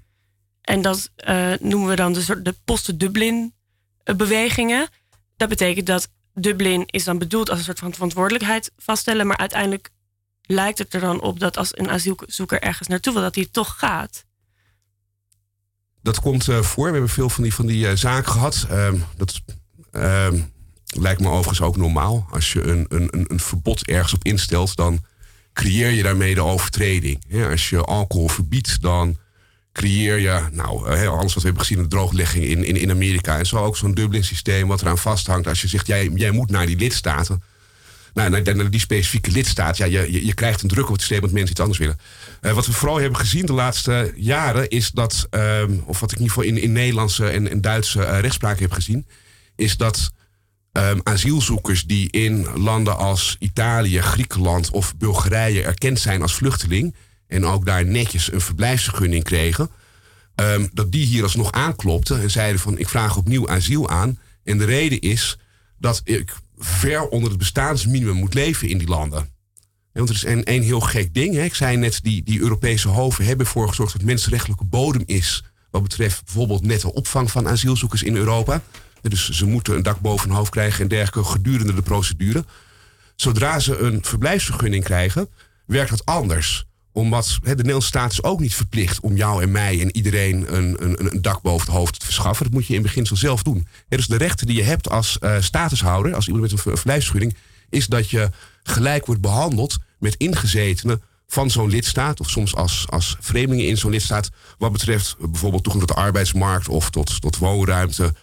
[0.60, 1.10] En dat
[1.60, 4.88] noemen we dan de, de post-Dublin-bewegingen.
[5.36, 9.90] Dat betekent dat Dublin is dan bedoeld als een soort van verantwoordelijkheid vaststellen, maar uiteindelijk
[10.42, 13.78] lijkt het er dan op dat als een asielzoeker ergens naartoe wil, dat hij toch
[13.78, 14.26] gaat.
[16.02, 16.86] Dat komt uh, voor.
[16.86, 18.66] We hebben veel van die, van die uh, zaken gehad.
[18.70, 19.40] Uh, dat
[19.90, 20.40] ehm,
[20.96, 22.26] lijkt me overigens ook normaal.
[22.30, 25.04] Als je een, een, een verbod ergens op instelt, dan
[25.52, 27.24] creëer je daarmee de overtreding.
[27.50, 29.16] Als je alcohol verbiedt, dan
[29.72, 33.38] creëer je, nou, eh, alles wat we hebben gezien, de drooglegging in, in, Amerika.
[33.38, 35.46] En zo ook zo'n Dublin-systeem wat eraan vasthangt.
[35.46, 37.42] Als je zegt, jij, jij moet naar die lidstaten.
[38.14, 39.76] Nou, naar, naar die specifieke lidstaat.
[39.76, 41.98] Ja, je, je, krijgt een druk op het systeem dat mensen iets anders willen.
[42.40, 46.18] Uh, wat we vooral hebben gezien de laatste jaren is dat, um, of wat ik
[46.18, 49.06] in ieder geval in, in Nederlandse en, en Duitse uh, rechtspraak heb gezien,
[49.56, 50.10] is dat
[50.72, 56.94] um, asielzoekers die in landen als Italië, Griekenland of Bulgarije erkend zijn als vluchteling
[57.26, 59.70] en ook daar netjes een verblijfsvergunning kregen,
[60.34, 64.18] um, dat die hier alsnog aanklopten en zeiden van ik vraag opnieuw asiel aan.
[64.44, 65.38] En de reden is
[65.78, 69.28] dat ik ver onder het bestaansminimum moet leven in die landen.
[69.92, 71.34] want er is een, een heel gek ding.
[71.34, 71.42] Hè.
[71.42, 75.44] Ik zei net, die, die Europese hoven hebben ervoor gezorgd dat mensenrechtelijke bodem is.
[75.70, 78.62] Wat betreft bijvoorbeeld nette opvang van asielzoekers in Europa.
[79.02, 82.44] Dus ze moeten een dak boven hun hoofd krijgen en dergelijke gedurende de procedure.
[83.16, 85.28] Zodra ze een verblijfsvergunning krijgen,
[85.66, 86.66] werkt dat anders
[86.98, 90.76] omdat de Nederlandse staat is ook niet verplicht om jou en mij en iedereen een,
[90.84, 92.44] een, een dak boven het hoofd te verschaffen.
[92.44, 93.66] Dat moet je in beginsel zelf doen.
[93.88, 97.36] dus de rechten die je hebt als uh, statushouder, als iemand met een verblijfsvergunning,
[97.68, 98.30] is dat je
[98.62, 103.90] gelijk wordt behandeld met ingezetenen van zo'n lidstaat, of soms als, als vreemdelingen in zo'n
[103.90, 108.14] lidstaat, wat betreft bijvoorbeeld toegang tot de arbeidsmarkt of tot, tot woonruimte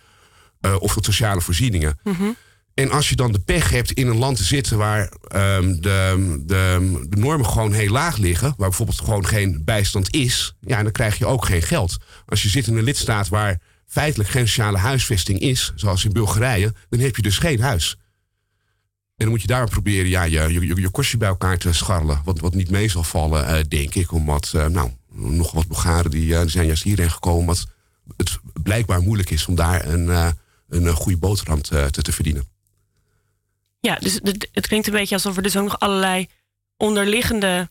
[0.66, 2.00] uh, of tot sociale voorzieningen.
[2.04, 2.36] Mm -hmm.
[2.76, 5.02] En als je dan de pech hebt in een land te zitten waar
[5.36, 10.56] um, de, de, de, normen gewoon heel laag liggen, waar bijvoorbeeld gewoon geen bijstand is,
[10.60, 11.98] ja, dan krijg je ook geen geld.
[12.26, 16.74] Als je zit in een lidstaat waar feitelijk geen sociale huisvesting is, zoals in Bulgarije,
[16.90, 17.98] dan heb je dus geen huis.
[19.18, 22.22] En dan moet je daar proberen ja, je, je, je kostje bij elkaar te scharrelen.
[22.24, 24.12] Wat, wat niet mee zal vallen, uh, denk ik.
[24.12, 27.40] Omdat, uh, nou, nog wat Bulgaren die, uh, die zijn juist hierheen gekomen.
[27.40, 27.68] Omdat
[28.18, 30.34] het blijkbaar moeilijk is om daar een,
[30.70, 32.48] een goede boterham te, te, te verdienen.
[33.80, 34.20] Ja, dus
[34.52, 36.28] het klinkt een beetje alsof er dus ook nog allerlei
[36.78, 37.70] onderliggende,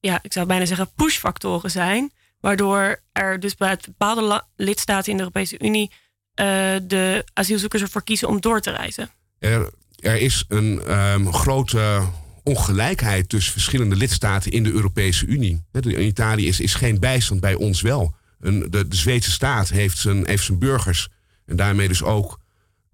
[0.00, 2.12] ja, ik zou bijna zeggen pushfactoren zijn.
[2.40, 8.28] Waardoor er dus bij bepaalde lidstaten in de Europese Unie uh, de asielzoekers ervoor kiezen
[8.28, 9.10] om door te reizen.
[9.38, 12.02] Er er is een um, grote
[12.42, 15.64] ongelijkheid tussen verschillende lidstaten in de Europese Unie.
[15.72, 18.14] In Italië is, is geen bijstand, bij ons wel.
[18.40, 21.08] Een, de, de Zweedse staat heeft zijn, heeft zijn burgers
[21.48, 22.38] en daarmee dus ook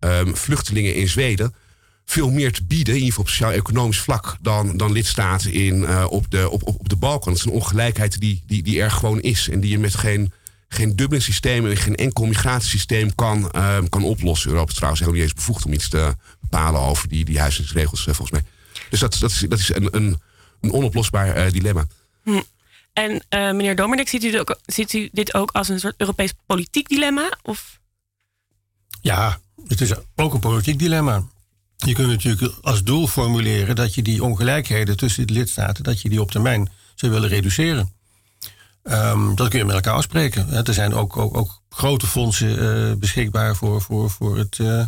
[0.01, 1.55] um, vluchtelingen in Zweden
[2.05, 6.07] veel meer te bieden, in ieder geval op sociaal-economisch vlak, dan, dan lidstaten in, uh,
[6.09, 7.33] op, de, op, op, op de Balkan.
[7.33, 10.33] Dat is een ongelijkheid die, die, die er gewoon is en die je met geen,
[10.69, 14.51] geen Dublin-systeem en geen enkel migratiesysteem kan, uh, kan oplossen.
[14.51, 18.01] Europa is trouwens helemaal niet eens bevoegd om iets te bepalen over die, die huisdienstregels,
[18.01, 18.43] uh, volgens mij.
[18.91, 20.21] Dus dat, dat is, dat is een, een,
[20.61, 21.87] een onoplosbaar uh, dilemma.
[22.23, 22.41] Hm.
[22.93, 27.39] En meneer Dominic, ziet u, ziet u dit ook als een soort Europees politiek dilemma?
[27.43, 27.79] Of?
[29.05, 29.39] Ja,
[29.69, 31.23] het is ook een politiek dilemma.
[31.77, 36.09] Je kunt natuurlijk als doel formuleren dat je die ongelijkheden tussen de lidstaten, dat je
[36.09, 37.93] die op termijn zou willen reduceren.
[38.83, 40.67] Um, dat kun je met elkaar afspreken.
[40.67, 44.85] Er zijn ook, ook, ook grote fondsen uh, beschikbaar voor, voor, voor het, uh,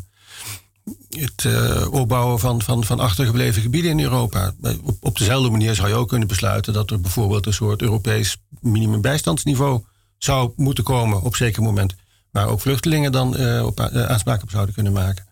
[1.10, 4.52] het uh, opbouwen van, van, van achtergebleven gebieden in Europa.
[4.82, 8.36] Op, op dezelfde manier zou je ook kunnen besluiten dat er bijvoorbeeld een soort Europees
[8.60, 9.84] minimumbijstandsniveau
[10.18, 11.94] zou moeten komen op zeker moment.
[12.36, 15.26] Waar ook vluchtelingen dan op, aanspraak op zouden kunnen maken.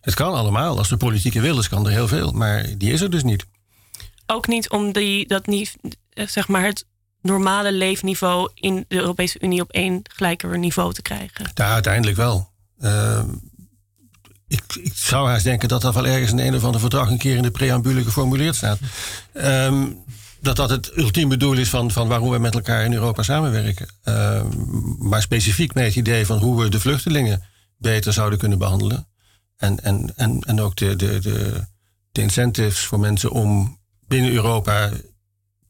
[0.00, 0.78] Het kan allemaal.
[0.78, 2.32] Als de politieke wil is, kan er heel veel.
[2.32, 3.46] Maar die is er dus niet.
[4.26, 5.76] Ook niet om die, dat niet,
[6.10, 6.86] eh, zeg maar het
[7.20, 11.50] normale leefniveau in de Europese Unie op één gelijker niveau te krijgen?
[11.54, 12.50] Ja, uiteindelijk wel.
[12.80, 13.22] Uh,
[14.48, 17.18] ik, ik, zou haast denken dat dat wel ergens in een of ander verdrag een
[17.18, 18.78] keer in de preambule geformuleerd staat.
[19.34, 20.04] Um,
[20.42, 23.88] dat dat het ultieme doel is van, van waarom we met elkaar in Europa samenwerken.
[24.04, 24.42] Uh,
[24.98, 27.42] maar specifiek met het idee van hoe we de vluchtelingen
[27.76, 29.08] beter zouden kunnen behandelen.
[29.56, 31.66] En, en, en, en ook de, de, de,
[32.12, 34.90] de incentives voor mensen om binnen Europa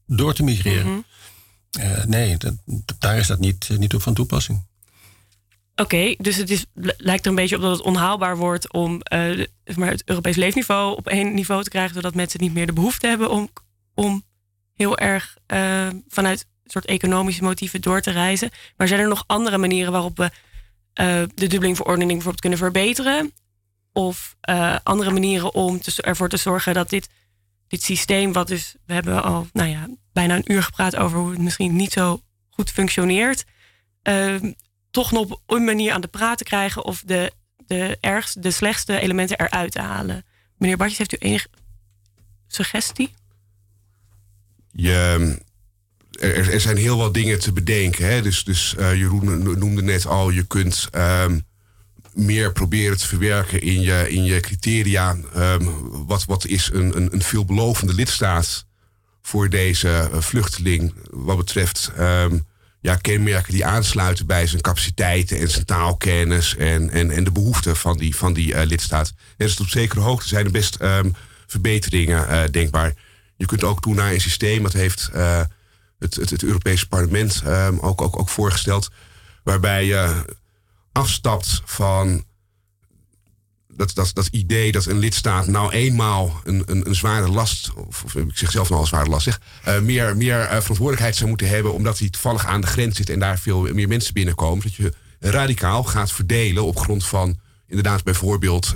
[0.05, 0.91] door te migreren.
[0.91, 0.99] Mhm.
[1.71, 2.53] Eh, nee, dat,
[2.99, 4.65] daar is dat niet, niet op van toepassing.
[5.75, 6.65] Oké, dus het is,
[6.97, 9.45] lijkt er een beetje op dat het onhaalbaar wordt om uh,
[9.75, 13.07] maar het Europees leefniveau op één niveau te krijgen, zodat mensen niet meer de behoefte
[13.07, 13.49] hebben om,
[13.93, 14.23] om
[14.73, 18.49] heel erg uh, vanuit soort economische motieven door te reizen.
[18.77, 20.31] Maar zijn er nog andere manieren waarop we
[21.35, 23.31] de Dublin-verordening bijvoorbeeld kunnen verbeteren?
[23.93, 27.09] Of uh, andere manieren om ervoor te zorgen dat dit,
[27.67, 31.29] dit systeem, wat dus, we hebben al nou ja, bijna een uur gepraat over hoe
[31.29, 33.45] het misschien niet zo goed functioneert,
[34.03, 34.35] uh,
[34.91, 37.31] toch nog op een manier aan de praat te krijgen of de,
[37.67, 40.25] de ergste, de slechtste elementen eruit te halen.
[40.57, 41.47] Meneer Bartjes, heeft u enige
[42.47, 43.13] suggestie?
[46.19, 48.05] Er, er, zijn heel wat dingen te bedenken.
[48.07, 48.21] Hè?
[48.21, 51.45] Dus, dus uh, Jeroen noemde net al, je kunt um,
[52.13, 55.17] meer proberen te verwerken in je, in je criteria.
[55.37, 58.65] Um, wat, wat is een, een, een veelbelovende lidstaat
[59.21, 62.45] voor deze uh, vluchteling wat betreft um,
[62.81, 67.75] ja, kenmerken die aansluiten bij zijn capaciteiten en zijn taalkennis en, en, en de behoeften
[67.75, 69.13] van die, van die uh, lidstaat.
[69.37, 70.77] En dus op zekere hoogte zijn er best
[71.47, 72.93] verbeteringen denkbaar.
[73.43, 75.09] Je kunt ook doen naar een systeem, dat heeft
[75.99, 77.43] het, het, het Europese parlement
[77.79, 78.89] ook, ook, ook voorgesteld,
[79.43, 80.25] waarbij je
[80.91, 82.25] afstapt van
[83.67, 88.03] dat, dat, dat idee dat een lidstaat nou eenmaal een, een, een zware last, of,
[88.03, 91.29] of ik zeg zelf nou een zware last zeg, uh, meer, meer uh, verantwoordelijkheid zou
[91.29, 94.63] moeten hebben omdat hij toevallig aan de grens zit en daar veel meer mensen binnenkomen.
[94.63, 98.75] Dat je radicaal gaat verdelen op grond van inderdaad bijvoorbeeld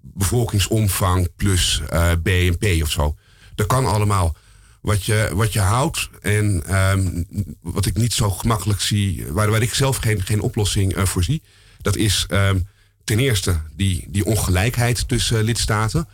[0.00, 1.82] bevolkingsomvang plus
[2.22, 3.16] BNP of zo.
[3.58, 4.36] Dat kan allemaal.
[4.80, 7.26] Wat je, wat je houdt en um,
[7.62, 11.42] wat ik niet zo gemakkelijk zie, waar, waar ik zelf geen, geen oplossing voor zie,
[11.80, 12.66] dat is um,
[13.04, 16.08] ten eerste die, die ongelijkheid tussen lidstaten.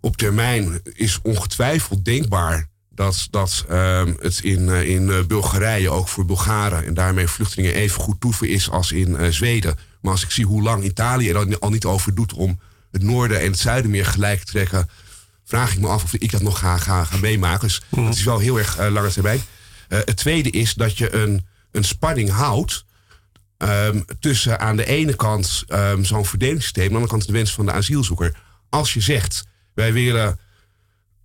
[0.00, 6.24] Op termijn is ongetwijfeld denkbaar dat, dat um, het in, uh, in Bulgarije ook voor
[6.24, 9.78] Bulgaren en daarmee vluchtelingen even goed toeven is als in Zweden.
[10.00, 12.60] Maar als ik zie hoe lang Italië er al niet over doet om
[12.90, 14.88] het noorden en het zuiden meer gelijk te trekken,
[15.48, 17.68] vraag ik me af of ik dat nog ga, ga, ga meemaken.
[17.68, 18.04] Dus mm.
[18.04, 19.40] dat is wel heel erg uh, lange termijn.
[19.88, 22.86] het tweede is dat je een, een spanning houdt
[23.62, 27.54] Um, tussen aan de ene kant um, zo'n verdelingssysteem, aan de andere kant de wens
[27.54, 28.36] van de asielzoeker.
[28.68, 29.44] Als je zegt,
[29.74, 30.38] wij willen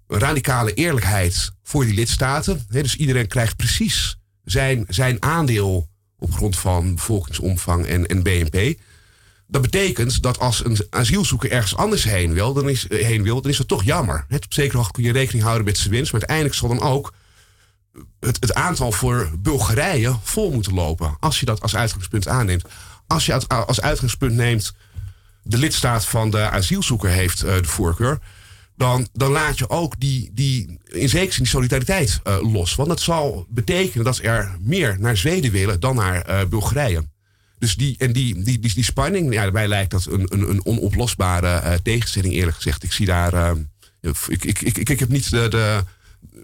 [0.07, 2.65] radicale eerlijkheid voor die lidstaten.
[2.69, 8.80] Dus iedereen krijgt precies zijn, zijn aandeel op grond van bevolkingsomvang en, en BNP.
[9.54, 13.51] Dat betekent dat als een asielzoeker ergens anders heen wil, dan is, heen wil, dan
[13.51, 14.26] is dat toch jammer.
[14.28, 16.82] Het op zekere hoogte kun je rekening houden met zijn winst, maar uiteindelijk zal dan
[16.82, 17.14] ook
[18.20, 21.18] het, het aantal voor Bulgarije vol moeten lopen.
[21.20, 22.66] Als je dat als uitgangspunt aanneemt.
[23.08, 24.74] Als je als uitgangspunt neemt.
[25.43, 28.20] de lidstaat van de asielzoeker heeft uh, de voorkeur.
[28.76, 32.76] Dan, dan laat je ook die, die, in zekere zin die solidariteit uh, los.
[32.76, 37.12] Want dat zal betekenen dat er meer naar Zweden willen dan naar uh, Bulgarije.
[37.64, 40.66] Dus die, en die, die, die, die spanning, ja, daarbij lijkt dat een, een, een
[40.66, 42.84] onoplosbare uh, tegenstelling, eerlijk gezegd.
[42.84, 43.34] Ik zie daar.
[43.34, 43.51] Uh,
[44.28, 45.84] ik, ik, ik, ik heb niet de, de,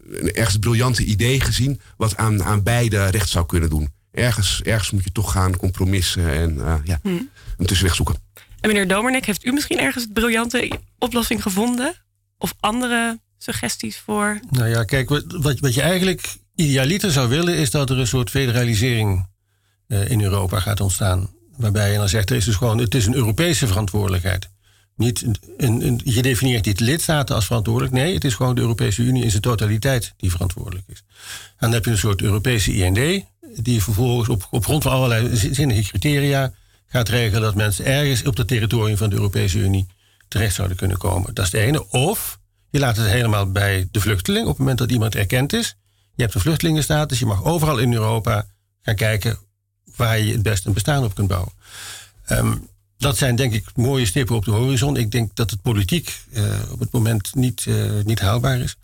[0.09, 3.89] een ergens briljante idee gezien wat aan, aan beide recht zou kunnen doen.
[4.11, 7.29] Ergens, ergens moet je toch gaan compromissen en uh, ja, hmm.
[7.57, 8.15] een tussenweg zoeken.
[8.59, 11.93] En meneer Domernik, heeft u misschien ergens een briljante oplossing gevonden?
[12.37, 14.39] Of andere suggesties voor?
[14.49, 18.29] Nou ja, kijk, wat, wat je eigenlijk idealiter zou willen, is dat er een soort
[18.29, 19.27] federalisering
[19.89, 21.29] uh, in Europa gaat ontstaan.
[21.57, 24.49] Waarbij je dan zegt, er is dus gewoon, het is een Europese verantwoordelijkheid.
[24.95, 25.21] Niet
[25.57, 27.93] een, een, je definieert niet lidstaten als verantwoordelijk.
[27.93, 31.03] Nee, het is gewoon de Europese Unie in zijn totaliteit die verantwoordelijk is.
[31.07, 33.25] En dan heb je een soort Europese IND,
[33.55, 36.53] die vervolgens op, op grond van allerlei zinnige criteria
[36.87, 39.87] gaat regelen dat mensen ergens op het territorium van de Europese Unie
[40.27, 41.33] terecht zouden kunnen komen.
[41.33, 41.89] Dat is de ene.
[41.89, 45.75] Of je laat het helemaal bij de vluchteling op het moment dat iemand erkend is.
[46.15, 48.47] Je hebt een vluchtelingenstatus, je mag overal in Europa
[48.81, 49.39] gaan kijken
[49.99, 51.51] waar je het beste een bestaan op kunt bouwen.
[52.29, 54.97] Um, dat zijn denk ik mooie stippen op de horizon.
[54.97, 58.77] Ik denk dat het politiek uh, op het moment niet, uh, niet haalbaar is.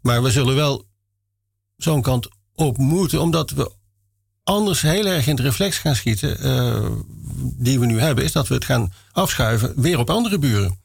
[0.00, 0.84] Maar we zullen wel
[1.76, 3.72] zo'n kant op moeten, omdat we
[4.44, 6.90] anders heel erg in het reflex gaan schieten, uh,
[7.36, 10.80] die we nu hebben, is dat we het gaan afschuiven weer op andere buren.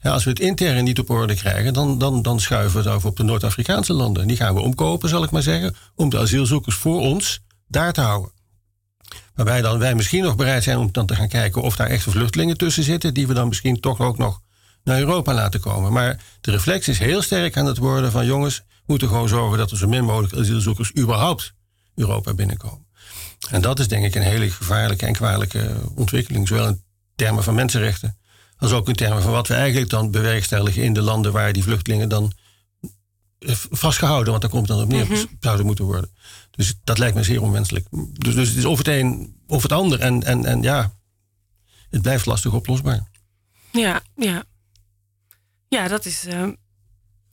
[0.00, 2.96] Ja, als we het intern niet op orde krijgen, dan, dan, dan schuiven we het
[2.96, 4.26] over op de Noord-Afrikaanse landen.
[4.26, 8.00] Die gaan we omkopen, zal ik maar zeggen, om de asielzoekers voor ons daar te
[8.00, 8.33] houden.
[9.34, 12.10] Waarbij dan wij misschien nog bereid zijn om dan te gaan kijken of daar echte
[12.10, 14.40] vluchtelingen tussen zitten, die we dan misschien toch ook nog
[14.84, 15.92] naar Europa laten komen.
[15.92, 19.58] Maar de reflex is heel sterk aan het worden van jongens, we moeten gewoon zorgen
[19.58, 21.54] dat er zo min mogelijk asielzoekers überhaupt
[21.94, 22.86] Europa binnenkomen.
[23.50, 26.82] En dat is denk ik een hele gevaarlijke en kwalijke ontwikkeling, zowel in
[27.16, 28.18] termen van mensenrechten,
[28.56, 31.62] als ook in termen van wat we eigenlijk dan bewerkstelligen in de landen waar die
[31.62, 32.32] vluchtelingen dan
[33.70, 36.10] vastgehouden, want daar komt het dan op neer, mm zouden moeten worden.
[36.56, 37.86] Dus dat lijkt me zeer onwenselijk.
[38.12, 40.00] Dus, dus het is of het een of het ander.
[40.00, 40.92] En, en, en ja,
[41.90, 43.10] het blijft lastig oplosbaar.
[43.72, 44.44] Ja, ja.
[45.68, 46.48] Ja, dat is uh,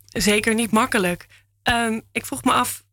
[0.07, 1.45] zeker niet makkelijk.
[1.63, 2.84] Um, ik vroeg me af.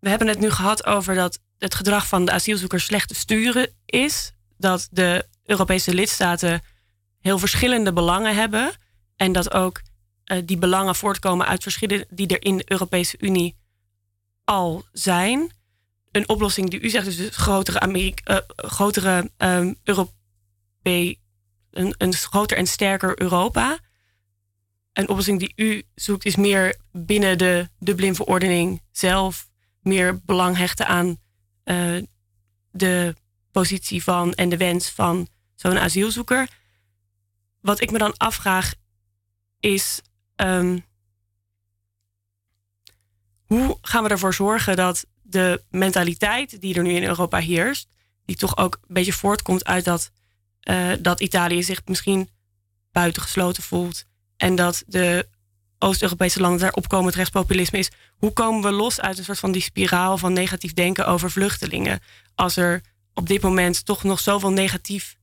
[0.00, 3.70] We hebben het nu gehad over dat het gedrag van de asielzoekers slecht te sturen
[3.84, 4.32] is.
[4.58, 6.62] Dat de Europese lidstaten
[7.20, 8.72] heel verschillende belangen hebben.
[9.16, 9.82] En dat ook
[10.26, 13.56] uh, die belangen voortkomen uit verschillen die er in de Europese Unie
[14.44, 15.52] al zijn.
[16.10, 19.76] Een oplossing die u zegt dus grotere, Amerika, uh, grotere um,
[21.70, 23.78] een, een groter en sterker Europa.
[24.92, 29.48] Een oplossing die u zoekt is meer binnen de Dublin-verordening zelf
[29.80, 31.16] meer belang hechten aan
[31.64, 32.02] uh,
[32.70, 33.14] de
[33.50, 36.48] positie van en de wens van zo'n asielzoeker.
[37.60, 38.74] Wat ik me dan afvraag
[39.60, 40.00] is
[40.36, 40.84] Um,
[43.44, 47.88] hoe gaan we ervoor zorgen dat de mentaliteit die er nu in Europa heerst,
[48.24, 50.10] die toch ook een beetje voortkomt uit dat,
[50.70, 52.28] uh, dat Italië zich misschien
[52.92, 54.04] buitengesloten voelt
[54.36, 55.28] en dat de
[55.78, 57.90] Oost-Europese landen daar opkomend rechtspopulisme is.
[58.16, 62.00] Hoe komen we los uit een soort van die spiraal van negatief denken over vluchtelingen?
[62.34, 62.80] Als er
[63.14, 65.16] op dit moment toch nog zoveel negatief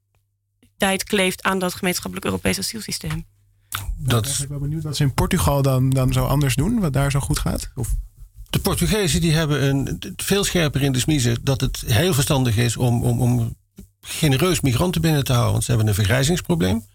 [0.78, 3.26] tijd kleeft aan dat gemeenschappelijk Europees asielsysteem.
[4.04, 4.40] Dat is...
[4.40, 7.20] Ik ben benieuwd wat ze in Portugal dan, dan zo anders doen, wat daar zo
[7.20, 7.72] goed gaat.
[7.76, 7.96] Of...
[8.50, 12.78] De Portugezen die hebben een, veel scherper in de smiezen dat het heel verstandig is
[12.78, 13.56] om, om, om
[14.02, 15.52] genereus migranten binnen te houden.
[15.52, 16.86] Want ze hebben een vergrijzingsprobleem.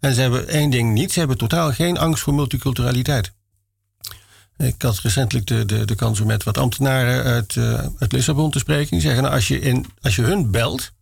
[0.00, 3.32] En ze hebben één ding niet, ze hebben totaal geen angst voor multiculturaliteit.
[4.56, 8.50] Ik had recentelijk de, de, de kans om met wat ambtenaren uit, uh, uit Lissabon
[8.50, 8.90] te spreken.
[8.90, 10.92] Die zeggen, nou, als, je in, als je hun belt,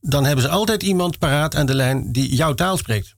[0.00, 3.16] dan hebben ze altijd iemand paraat aan de lijn die jouw taal spreekt.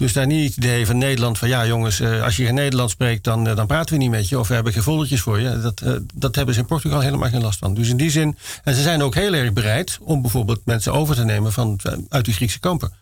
[0.00, 2.92] Dus daar niet het idee van Nederland van ja jongens, eh, als je geen Nederlands
[2.92, 4.38] spreekt, dan, eh, dan praten we niet met je.
[4.38, 5.60] Of we hebben geen foldertjes voor je.
[5.60, 7.74] Dat, uh, dat hebben ze in Portugal helemaal geen last van.
[7.74, 11.14] Dus in die zin, en ze zijn ook heel erg bereid om bijvoorbeeld mensen over
[11.14, 12.92] te nemen van, uit die Griekse kampen.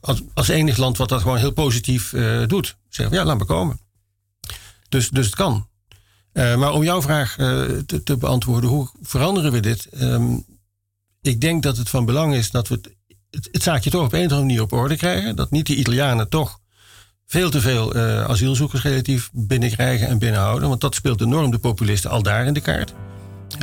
[0.00, 2.14] als, als enig land wat dat gewoon heel positief
[2.46, 2.76] doet.
[2.88, 3.80] Zeggen ja, laat maar komen.
[4.88, 5.68] Dus, dus het kan.
[6.32, 7.34] maar om jouw vraag
[7.86, 9.86] te, te, beantwoorden, hoe veranderen we dit?
[9.86, 10.36] Ehm,
[11.22, 12.90] ik denk dat het van belang is dat we het
[13.30, 15.36] het, het zaakje toch op een of andere manier op orde krijgen.
[15.36, 16.58] Dat niet die Italianen toch
[17.26, 20.68] veel te veel uh, asielzoekers relatief binnenkrijgen en binnenhouden.
[20.68, 22.94] Want dat speelt enorm de populisten al daar in de kaart.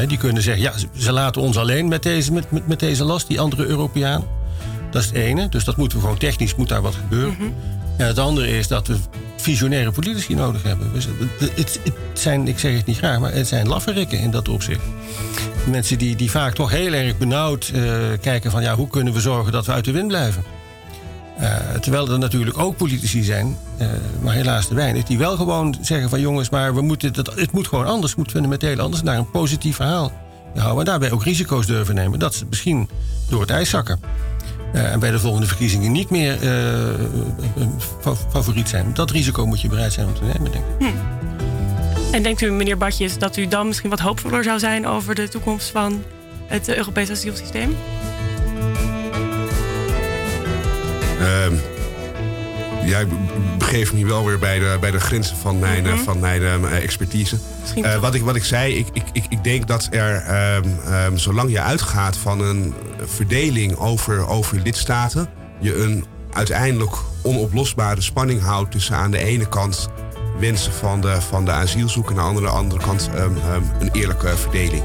[0.08, 3.28] die kunnen zeggen, ja, ze laten ons alleen met deze, met, met, met deze last,
[3.28, 4.28] die andere Europeaan.
[4.92, 5.50] Dat is het ene.
[5.50, 7.34] Dus dat moeten we gewoon technisch, moet daar wat gebeuren.
[7.34, 7.52] Mhm.
[7.98, 8.98] En het andere is dat we
[9.38, 10.92] visionaire politici nodig hebben.
[11.38, 11.80] Het, het,
[12.14, 14.82] zijn, ik zeg het niet graag, maar het zijn lafferikken in dat opzicht.
[15.70, 17.82] Mensen die, die vaak toch heel erg benauwd uh,
[18.22, 20.44] kijken van ja, hoe kunnen we zorgen dat we uit de wind blijven.
[21.82, 23.58] terwijl er natuurlijk ook politici zijn,
[24.22, 27.52] maar helaas te weinig, die wel gewoon zeggen van jongens, maar we moeten het, het
[27.52, 30.12] moet gewoon anders, het moet fundamenteel anders naar een positief verhaal
[30.56, 30.80] houden.
[30.80, 32.90] En daarbij ook risico's durven nemen dat ze misschien
[33.30, 34.00] door het ijs zakken.
[34.74, 37.68] En bij de volgende verkiezingen niet meer uh,
[38.30, 38.94] favoriet zijn.
[38.94, 40.88] Dat risico moet je bereid zijn om te nemen, denk ik.
[40.88, 41.17] Hm.
[42.12, 45.28] En denkt u, meneer Badjes, dat u dan misschien wat hoopvoller zou zijn over de
[45.28, 46.04] toekomst van
[46.46, 47.76] het Europese asielsysteem?
[51.20, 51.46] Uh,
[52.86, 53.08] ja, ik
[53.58, 56.04] begeef me wel weer bij de, bij de grenzen van mijn, mm -hmm.
[56.04, 57.38] van mijn uh, expertise.
[57.76, 60.24] Uh, wat, ik, wat ik zei, ik, ik, ik denk dat er,
[60.56, 62.74] um, um, zolang je uitgaat van een
[63.06, 65.30] verdeling over, over lidstaten,
[65.60, 69.90] je een uiteindelijk onoplosbare spanning houdt tussen aan de ene kant
[70.40, 73.38] wensen van de, van de asielzoeker en aan de andere kant um,
[73.80, 74.84] een eerlijke verdeling.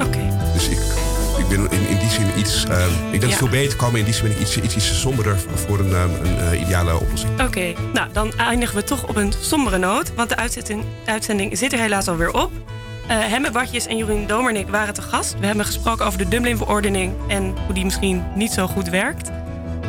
[0.00, 0.38] Oké.
[0.52, 0.78] Dus ik,
[1.38, 2.64] ik ben in, in die zin iets.
[2.68, 4.56] Uh, ik denk dat het veel beter kan, maar in die zin ben ik iets,
[4.56, 7.32] iets, iets somberder voor een, een uh, ideale oplossing.
[7.32, 7.76] Oké, okay.
[7.92, 11.78] nou dan eindigen we toch op een sombere noot, want de uitzending, uitzending zit er
[11.78, 12.52] helaas alweer op.
[12.52, 15.34] Uh, Hemme Bartjes en Jorien Domernik waren te gast.
[15.40, 19.30] We hebben gesproken over de Dublin-verordening en hoe die misschien niet zo goed werkt.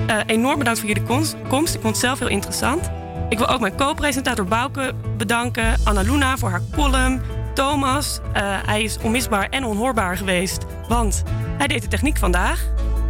[0.09, 1.33] Uh, enorm bedankt voor jullie komst.
[1.73, 2.89] Ik vond het zelf heel interessant.
[3.29, 5.75] Ik wil ook mijn co-presentator Bouke bedanken.
[5.83, 7.21] Anna Luna voor haar column.
[7.53, 8.33] Thomas, uh,
[8.65, 11.23] hij is onmisbaar en onhoorbaar geweest, want
[11.57, 12.65] hij deed de techniek vandaag.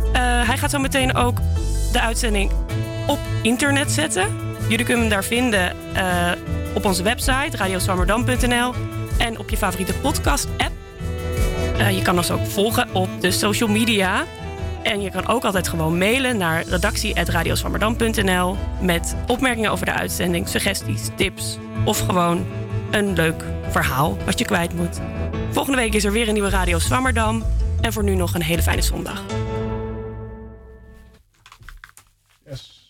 [0.06, 0.14] Uh,
[0.48, 1.38] hij gaat zo meteen ook
[1.92, 2.52] de uitzending
[3.08, 4.28] op internet zetten.
[4.70, 6.32] Jullie kunnen hem daar vinden uh,
[6.74, 8.74] op onze website radioswammerdam.nl
[9.18, 10.72] en op je favoriete podcast-app.
[11.92, 14.26] je kan ons ook volgen op de social media.
[14.88, 21.10] En je kan ook altijd gewoon mailen naar redactie.radioswammerdam.nl met opmerkingen over de uitzending, suggesties,
[21.16, 22.46] tips of gewoon
[22.92, 25.00] een leuk verhaal wat je kwijt moet.
[25.52, 27.44] Volgende week is er weer een nieuwe Radio Swammerdam.
[27.82, 29.24] En voor nu nog een hele fijne zondag.
[32.46, 32.86] Yes.